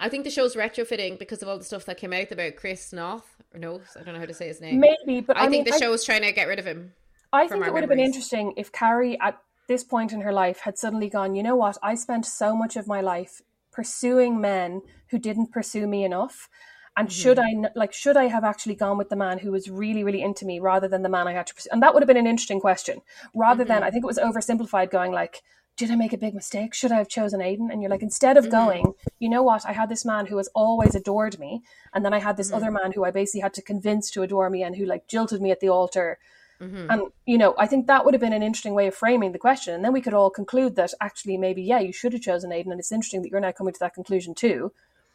[0.02, 2.90] I think the show's retrofitting because of all the stuff that came out about Chris
[2.90, 3.98] Noth or Noth.
[4.00, 4.80] I don't know how to say his name.
[4.80, 6.94] maybe but I, i, think the I- show's trying to get rid of him.
[7.32, 9.38] I think it would have been interesting if Carrie, at
[9.70, 11.78] this point in her life, had suddenly gone, you know what?
[11.80, 13.40] I spent so much of my life
[13.70, 16.48] pursuing men who didn't pursue me enough.
[16.96, 17.20] And mm-hmm.
[17.20, 20.22] should I like, should I have actually gone with the man who was really, really
[20.22, 21.68] into me rather than the man I had to pursue?
[21.70, 23.00] And that would have been an interesting question.
[23.32, 23.84] Rather than, mm-hmm.
[23.84, 25.40] I think it was oversimplified going like,
[25.76, 26.74] did I make a big mistake?
[26.74, 27.70] Should I have chosen Aidan?
[27.70, 28.50] And you're like, instead of mm-hmm.
[28.50, 29.64] going, you know what?
[29.64, 31.62] I had this man who has always adored me.
[31.94, 34.50] And then I had this other man who I basically had to convince to adore
[34.50, 36.18] me and who like jilted me at the altar
[36.60, 36.90] Mm-hmm.
[36.90, 39.38] And, you know, I think that would have been an interesting way of framing the
[39.38, 39.74] question.
[39.74, 42.72] And then we could all conclude that actually maybe, yeah, you should have chosen Aidan.
[42.72, 44.72] And it's interesting that you're now coming to that conclusion too.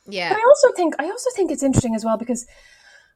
[0.07, 0.29] Yeah.
[0.29, 2.45] But I also think I also think it's interesting as well because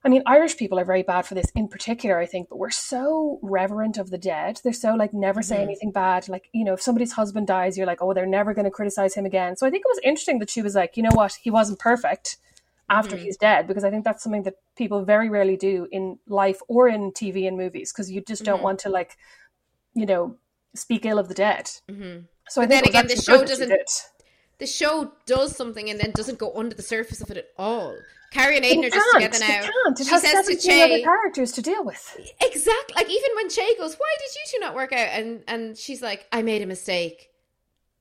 [0.04, 2.70] I mean Irish people are very bad for this in particular, I think, but we're
[2.70, 4.60] so reverent of the dead.
[4.64, 6.28] They're so like never say anything bad.
[6.30, 9.26] Like, you know, if somebody's husband dies, you're like, oh, they're never gonna criticize him
[9.26, 9.56] again.
[9.56, 11.80] So I think it was interesting that she was like, you know what, he wasn't
[11.80, 12.38] perfect
[12.90, 13.20] after mm.
[13.20, 16.88] he's dead because I think that's something that people very rarely do in life or
[16.88, 18.64] in TV and movies because you just don't mm-hmm.
[18.64, 19.18] want to like,
[19.94, 20.36] you know,
[20.76, 21.70] speak ill of the dead.
[21.90, 22.22] Mm-hmm.
[22.50, 24.10] So I then again, the show good that she doesn't-
[24.60, 27.96] the show does something and then doesn't go under the surface of it at all.
[28.32, 29.46] Carrie and Aidan are just together now.
[29.46, 30.00] It can't.
[30.00, 32.18] It she has says to 17 other Che, characters to deal with.
[32.42, 35.78] exactly like even when Che goes, "Why did you two not work out?" and and
[35.78, 37.30] she's like, "I made a mistake."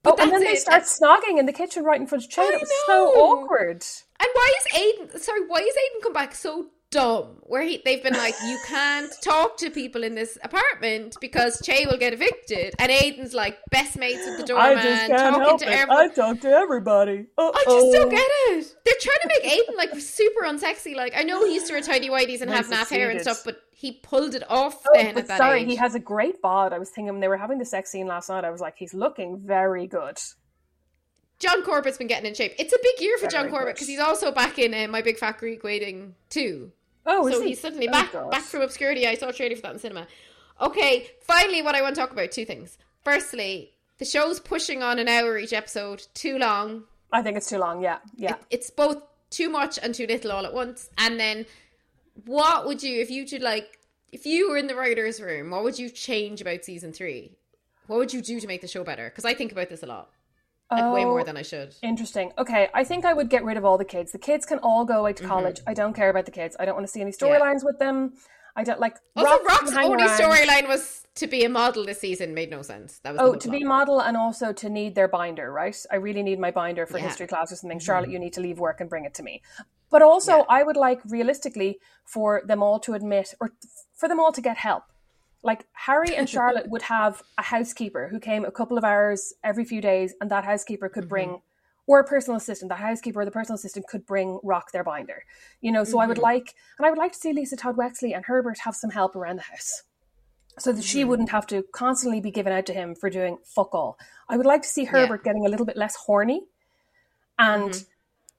[0.09, 0.88] Oh, But and then that's they it.
[0.88, 2.30] start snogging in the kitchen right in front of.
[2.38, 3.84] I It was so awkward.
[4.20, 5.20] And why is Aidan?
[5.20, 7.36] Sorry, why is Aidan come back so dumb?
[7.43, 11.86] Where he they've been like, you can't talk to people in this apartment because Che
[11.86, 15.59] will get evicted, and Aidan's like best mates with the doorman, I just can't talking
[15.59, 16.14] to everyone.
[16.14, 17.26] talk to everybody.
[17.39, 18.74] oh I just don't get it.
[18.84, 20.95] They're trying to make Aidan like super unsexy.
[20.95, 23.43] Like I know he used to wear tidy whities and have naff hair and stuff,
[23.45, 25.68] but he pulled it off Oh, then but at that sorry, age.
[25.68, 26.72] he has a great bod.
[26.72, 28.45] I was thinking when they were having the sex scene last night.
[28.45, 30.18] I was like, he's looking very good.
[31.39, 32.55] John Corbett's been getting in shape.
[32.59, 35.18] It's a big year for John Corbett because he's also back in uh, My Big
[35.18, 36.72] Fat Greek Wedding too.
[37.11, 39.06] Oh, so he's suddenly Oh, back back from obscurity.
[39.06, 40.06] I saw a trailer for that in cinema.
[40.61, 42.78] Okay, finally, what I want to talk about two things.
[43.02, 46.84] Firstly, the show's pushing on an hour each episode, too long.
[47.12, 47.82] I think it's too long.
[47.82, 48.36] Yeah, yeah.
[48.50, 50.90] It's both too much and too little all at once.
[50.98, 51.46] And then,
[52.26, 53.78] what would you, if you could like,
[54.12, 57.32] if you were in the writers' room, what would you change about season three?
[57.86, 59.09] What would you do to make the show better?
[59.09, 60.11] Because I think about this a lot,
[60.70, 61.74] and way Oh, more than I should.
[61.82, 62.32] Interesting.
[62.38, 64.12] Okay, I think I would get rid of all the kids.
[64.12, 65.24] The kids can all go away Mm-hmm.
[65.24, 65.60] to college.
[65.66, 66.56] I don't care about the kids.
[66.60, 68.14] I don't want to see any storylines with them.
[68.56, 68.96] I don't like.
[69.16, 72.34] Also, Rock Rock's only storyline was to be a model this season.
[72.34, 72.98] Made no sense.
[73.00, 73.58] That was Oh, to plot.
[73.58, 75.76] be model and also to need their binder, right?
[75.92, 77.02] I really need my binder for Yeah.
[77.04, 77.08] Mm-hmm.
[77.08, 77.78] history class or something.
[77.78, 79.42] Charlotte, you need to leave work and bring it to me.
[79.90, 80.44] But also, Yeah.
[80.48, 83.52] I would like realistically for them all to admit or
[83.94, 84.84] for them all to get help.
[85.43, 89.64] Like Harry and Charlotte would have a housekeeper who came a couple of hours every
[89.64, 91.39] few days, and that housekeeper could bring, mm-hmm.
[91.86, 92.68] or a personal assistant.
[92.68, 95.24] The housekeeper or the personal assistant could bring Rock their binder.
[95.61, 96.24] You know, so I would mm-hmm.
[96.24, 99.16] like, and I would like to see Lisa Todd Wexley and Herbert have some help
[99.16, 99.82] around the house
[100.59, 101.11] so that she mm-hmm.
[101.11, 103.99] wouldn't have to constantly be given out to him for doing fuck all.
[104.28, 106.43] I would like to see Herbert getting a little bit less horny.
[107.39, 107.84] And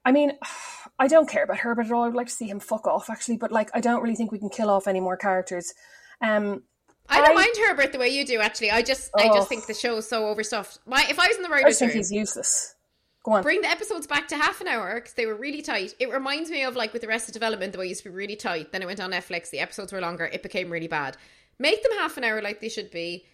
[0.06, 0.34] I mean,
[1.00, 2.04] I don't care about Herbert at all.
[2.04, 4.32] I would like to see him fuck off actually, but like I don't really think
[4.32, 5.74] we can kill off any more characters.
[6.22, 6.64] Um
[7.10, 8.40] I don't I- mind Herbert the way you do.
[8.40, 9.34] Actually, I just I Oh.
[9.36, 10.80] just think the show is so overstuffed.
[10.86, 12.76] My if I was in the I writers' just think room, he's useless.
[13.24, 13.44] Go on.
[13.44, 15.94] bring the episodes back to half an hour because they were really tight.
[16.00, 18.38] It reminds me of like with Arrested Development, the way it used to be really
[18.38, 18.72] tight.
[18.72, 19.50] Then it went on Netflix.
[19.50, 20.26] The episodes were longer.
[20.32, 21.18] It became really bad.
[21.58, 23.26] Make them half an hour like they should be.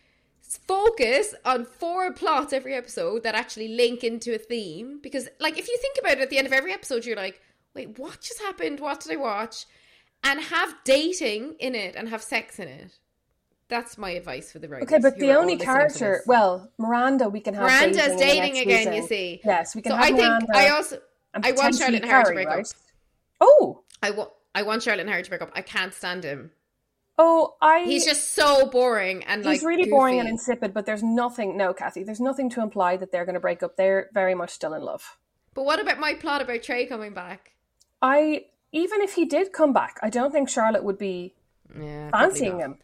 [0.68, 5.00] Focus on four plots every episode that actually link into a theme.
[5.02, 7.42] Because, like, if you think about it, at the end of every episode, you're like,
[7.74, 8.80] "Wait, what just happened?
[8.80, 9.66] What did I watch?"
[10.24, 12.92] And have dating in it and have sex in it.
[13.68, 14.88] That's my advice for the writers.
[14.88, 18.54] Okay, but the only character, well, Miranda, we can have Miranda's dating, in the dating
[18.54, 18.94] next again.
[18.94, 21.00] You see, Yes, we can So I think I also
[21.34, 22.60] I want Charlotte and Harry to break right?
[22.60, 22.66] up.
[23.42, 25.52] Oh, I want I want Charlotte and Harry to break up.
[25.56, 26.52] I can't stand him.
[27.18, 27.86] oh, I.
[27.86, 29.54] He's just so boring and like.
[29.56, 31.58] He's like really boring and insipid, but there's nothing.
[31.58, 33.78] No, Cathy, there's nothing to imply that they're going to break up.
[33.78, 35.18] They're very much still in love.
[35.56, 37.54] But what about my plot about Trey coming back?
[38.02, 41.34] I even if he did come back, I don't think Charlotte would be
[41.78, 42.78] Yeah, fancying him.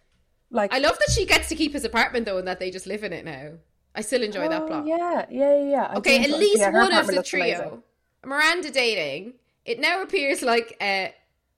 [0.51, 2.85] Like, I love that she gets to keep his apartment though, and that they just
[2.85, 3.53] live in it now.
[3.95, 4.85] I still enjoy that oh, plot.
[4.85, 5.87] yeah, yeah, yeah.
[5.89, 7.83] I Okay, at least yeah, one of the trio, amazing.
[8.25, 9.33] Miranda dating.
[9.65, 11.07] It now appears like uh,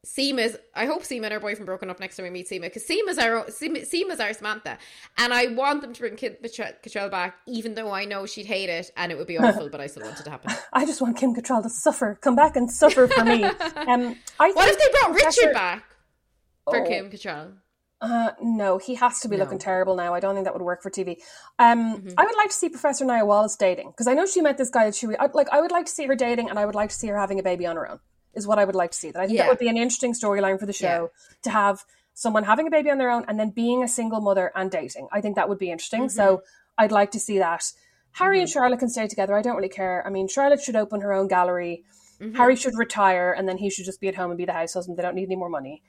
[0.06, 0.58] Seema's.
[0.76, 3.18] I hope Seema and her boyfriend broken up next time we meet Seema because Seema's
[3.18, 4.78] our Seema, Seema's our Samantha,
[5.18, 8.70] and I want them to bring Kim Cattrall back, even though I know she'd hate
[8.70, 10.54] it and it would be awful, but I still want it to happen.
[10.74, 12.18] I just want Kim Cattrall to suffer.
[12.22, 13.44] Come back and suffer for me.
[13.76, 15.84] Um, I What if they brought Professor- Richard back
[16.66, 16.88] for Oh.
[16.88, 17.54] Kim Cattrall?
[18.04, 19.44] Uh, no, he has to be No.
[19.44, 20.14] looking terrible now.
[20.14, 21.18] I don't think that would work for TV.
[21.58, 22.10] Um, Mm-hmm.
[22.18, 24.70] I would like to see Professor Nya Wallace dating because I know she met this
[24.70, 25.48] guy that she I'd, like.
[25.52, 27.40] I would like to see her dating, and I would like to see her having
[27.40, 28.00] a baby on her own.
[28.34, 29.12] Is what I would like to see.
[29.12, 29.44] That I think Yeah.
[29.44, 31.12] that would be an interesting storyline for the show
[31.44, 34.52] to have someone having a baby on their own and then being a single mother
[34.56, 35.08] and dating.
[35.12, 36.02] I think that would be interesting.
[36.02, 36.10] Mm-hmm.
[36.20, 36.42] So
[36.78, 37.64] I'd like to see that.
[38.14, 39.36] Harry and Charlotte can stay together.
[39.36, 40.04] I don't really care.
[40.06, 41.84] I mean, Charlotte should open her own gallery.
[42.20, 42.36] Mm-hmm.
[42.36, 44.74] Harry should retire, and then he should just be at home and be the house
[44.74, 44.98] husband.
[44.98, 45.82] They don't need any more money.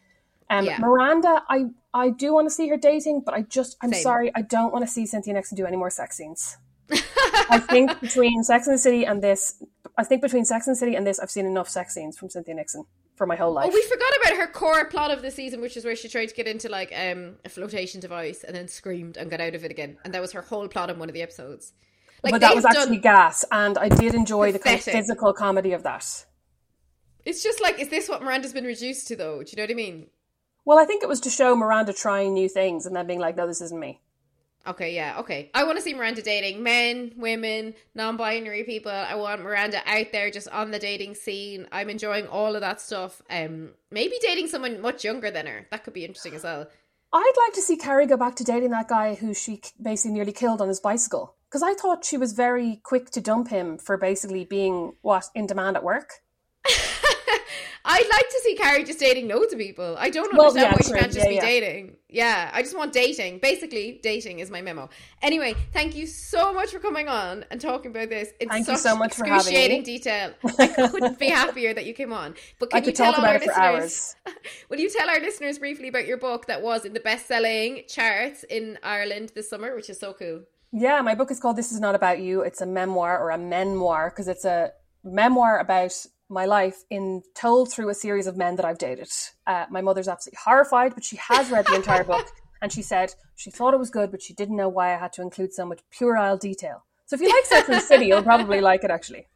[0.50, 0.78] Um, Yeah.
[0.78, 4.02] Miranda, I I do want to see her dating, but I just I'm Same.
[4.02, 6.56] sorry, I don't want to see Cynthia Nixon do any more sex scenes.
[6.90, 9.62] I think between Sex and the City and this,
[9.96, 12.28] I think between Sex and the City and this, I've seen enough sex scenes from
[12.30, 12.84] Cynthia Nixon.
[13.16, 13.70] for my whole life.
[13.70, 16.26] Oh, we forgot about her core plot of the season, which is where she tried
[16.26, 19.64] to get into like um, a flotation device and then screamed and got out of
[19.64, 21.72] it again, and that was her whole plot in one of the episodes.
[22.22, 25.72] Like, but that was actually gas, and I did enjoy the kind of physical comedy
[25.72, 26.26] of that.
[27.24, 29.42] It's just like, is this what Miranda's been reduced to, though?
[29.42, 30.06] Do you know what I mean?
[30.64, 33.36] Well, I think it was to show Miranda trying new things and then being like,
[33.36, 34.00] "No, this isn't me."
[34.66, 35.50] Okay, yeah, okay.
[35.52, 38.90] I want to see Miranda dating men, women, non-binary people.
[38.90, 41.68] I want Miranda out there just on the dating scene.
[41.70, 43.20] I'm enjoying all of that stuff.
[43.28, 45.66] Um, maybe dating someone much younger than her.
[45.70, 46.66] That could be interesting as well.
[47.12, 50.32] I'd like to see Carrie go back to dating that guy who she basically nearly
[50.32, 51.36] killed on his bicycle.
[51.48, 55.46] Because I thought she was very quick to dump him for basically being what in
[55.46, 56.23] demand at work.
[57.84, 59.96] I'd like to see Carrie just dating loads of people.
[59.98, 61.40] I don't Well, understand yeah, why she can't just Yeah, be yeah.
[61.40, 61.96] dating.
[62.08, 63.40] Yeah, I just want dating.
[63.40, 64.88] Basically, dating is my memo.
[65.20, 68.30] Anyway, thank you so much for coming on and talking about this.
[68.40, 70.32] It's Thank you such so much excruciating detail.
[70.58, 72.34] I couldn't be happier that you came on.
[72.58, 74.16] But can I you tell talk about our it for listeners?
[74.26, 74.36] hours.
[74.70, 78.44] Will you tell our listeners briefly about your book that was in the best-selling charts
[78.44, 80.42] in Ireland this summer, which is so cool.
[80.72, 82.40] Yeah, my book is called This Is Not About You.
[82.42, 84.72] It's a memoir or a memoir because it's a
[85.04, 85.92] memoir about
[86.28, 89.08] my life in told through a series of men that I've dated.
[89.46, 92.26] Uh, my mother's absolutely horrified, but she has read the entire book
[92.62, 95.12] and she said she thought it was good, but she didn't know why I had
[95.14, 96.84] to include so much puerile detail.
[97.06, 99.26] So if you like Sex and the City, you'll probably like it actually.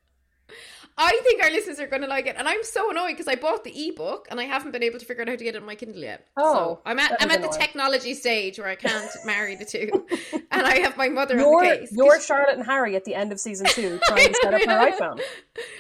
[1.01, 3.37] I think our listeners are going to like it, and I'm so annoyed because I
[3.37, 5.61] bought the ebook and I haven't been able to figure out how to get it
[5.61, 6.27] on my Kindle yet.
[6.37, 10.07] Oh, so I'm at I'm at the technology stage where I can't marry the two,
[10.51, 11.93] and I have my mother on You're, the case.
[11.93, 14.91] you're Charlotte and Harry at the end of season two trying to set up her
[14.91, 15.21] iPhone.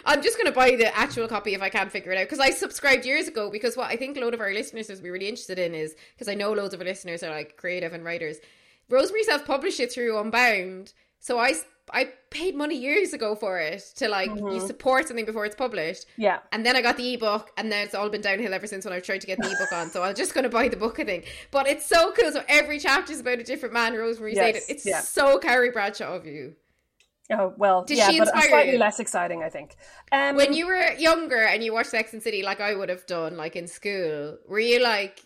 [0.06, 2.38] I'm just going to buy the actual copy if I can't figure it out because
[2.38, 3.50] I subscribed years ago.
[3.50, 5.96] Because what I think a load of our listeners would be really interested in is
[6.14, 8.36] because I know loads of our listeners are like creative and writers.
[8.88, 11.54] Rosemary self published it through Unbound, so I
[11.92, 16.06] I paid money years ago for it to like you support something before it's published.
[16.16, 16.40] Yeah.
[16.52, 18.92] And then I got the ebook, and then it's all been downhill ever since when
[18.92, 19.90] I've tried to get the ebook on.
[19.90, 21.26] So I'm just going to buy the book, I think.
[21.50, 22.30] But it's so cool.
[22.30, 23.94] So every chapter is about a different man.
[23.94, 24.64] Rosemary Yes, said it.
[24.68, 25.00] It's yeah.
[25.00, 26.56] so Carrie Bradshaw of you.
[27.30, 28.78] Oh well, Did yeah, she but slightly you?
[28.78, 29.76] less exciting, I think.
[30.12, 33.04] Um, When you were younger and you watched Sex and City, like I would have
[33.06, 35.20] done, like in school, were you like,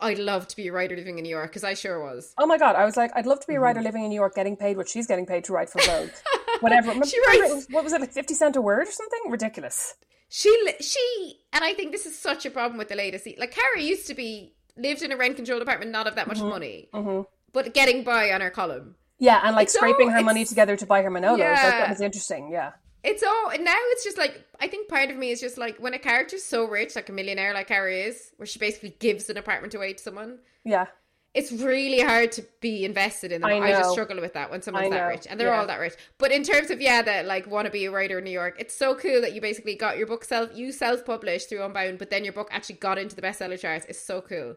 [0.00, 1.50] I'd love to be a writer living in New York?
[1.50, 2.34] Because I sure was.
[2.38, 3.84] Oh my god, I was like, I'd love to be a writer Mm-hmm.
[3.86, 6.10] living in New York, getting paid what she's getting paid to write for Vogue.
[6.60, 6.92] Whatever.
[7.04, 9.20] She remember writes- what was it like, fifty cent a word or something?
[9.28, 9.94] Ridiculous.
[10.28, 13.26] She, she, and I think this is such a problem with the latest.
[13.38, 16.42] Like Carrie used to be lived in a rent controlled apartment, not have that Mm-hmm.
[16.44, 16.88] much money,
[17.52, 18.96] but getting by on her column.
[19.20, 21.38] Yeah, and like It's scraping all- her money together to buy her Manolos.
[21.38, 22.50] Like that was interesting.
[22.50, 22.72] Yeah.
[23.04, 25.76] It's all and now it's just like I think part of me is just like
[25.76, 29.28] when a character's so rich, like a millionaire like Carrie is, where she basically gives
[29.28, 30.38] an apartment away to someone.
[30.64, 30.86] Yeah.
[31.34, 33.50] It's really hard to be invested in them.
[33.50, 35.58] I I, just struggle with that when someone's that rich, and they're yeah.
[35.58, 35.94] all that rich.
[36.16, 38.54] But in terms of yeah, that like want to be a writer in New York,
[38.58, 41.98] it's so cool that you basically got your book self you self published through Unbound,
[41.98, 43.84] but then your book actually got into the bestseller charts.
[43.88, 44.54] It's so cool.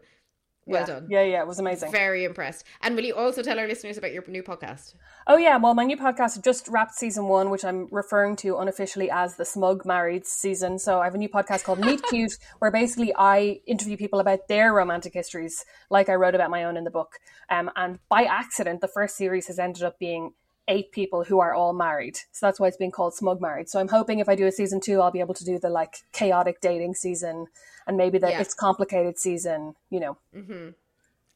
[0.68, 0.86] Well yeah.
[0.86, 1.08] done.
[1.10, 1.92] Yeah, yeah, it was amazing.
[1.92, 2.66] Very impressed.
[2.82, 4.96] And will you also tell our listeners about your new podcast?
[5.26, 9.10] Oh yeah, well my new podcast just wrapped season one, which I'm referring to unofficially
[9.10, 10.78] as the Smug Married season.
[10.78, 14.50] So I have a new podcast called Meet Cute, where basically I interview people about
[14.50, 17.14] their romantic histories, like I wrote about my own in the book.
[17.50, 20.34] Um, and by accident, the first series has ended up being
[20.68, 22.18] eight people who are all married.
[22.32, 23.70] So that's why it's being called Smug Married.
[23.70, 25.70] So I'm hoping if I do a season two, I'll be able to do the
[25.70, 27.48] like chaotic dating season
[27.88, 28.42] and maybe the Yeah.
[28.42, 30.18] it's complicated season, you know.
[30.36, 30.70] Mm-hmm.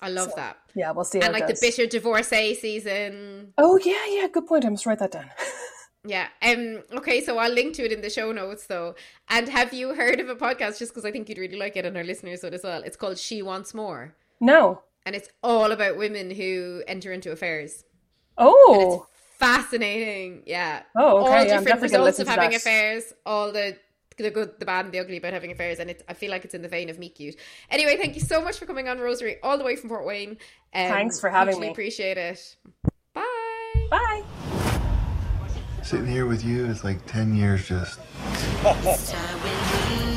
[0.02, 0.58] I love that.
[0.76, 3.54] Yeah, we'll see And like the bitter divorcee season.
[3.58, 4.66] Oh yeah, yeah, good point.
[4.66, 5.30] I must write that down.
[6.04, 6.30] Yeah.
[6.42, 6.82] Um.
[6.94, 7.24] Okay.
[7.24, 8.96] So I'll link to it in the show notes, though.
[9.30, 10.80] And have you heard of a podcast?
[10.80, 12.82] Just because I think you'd really like it, and our listeners would as well.
[12.82, 14.82] It's called She Wants More, no.
[15.06, 17.84] and it's all about women who enter into affairs.
[18.36, 19.06] Oh.
[19.42, 20.44] Fascinating.
[20.46, 20.84] Yeah.
[20.96, 23.14] Oh, okay, All yeah, I'm different definitely gonna results of having affairs.
[23.26, 23.76] All the
[24.18, 26.46] the good, the bad, and the ugly about having affairs, and it's, I feel like
[26.46, 27.36] it's in the vein of Meet Cute.
[27.70, 30.38] Anyway, thank you so much for coming on, Rosemary, all the way from Fort Wayne.
[30.76, 31.70] Um, Thanks for having me.
[31.70, 32.56] Appreciate it.
[33.14, 33.88] Bye.
[33.90, 34.24] Bye.
[35.82, 38.00] Sitting here with you is like 10 years just.
[38.62, 40.11] Time when we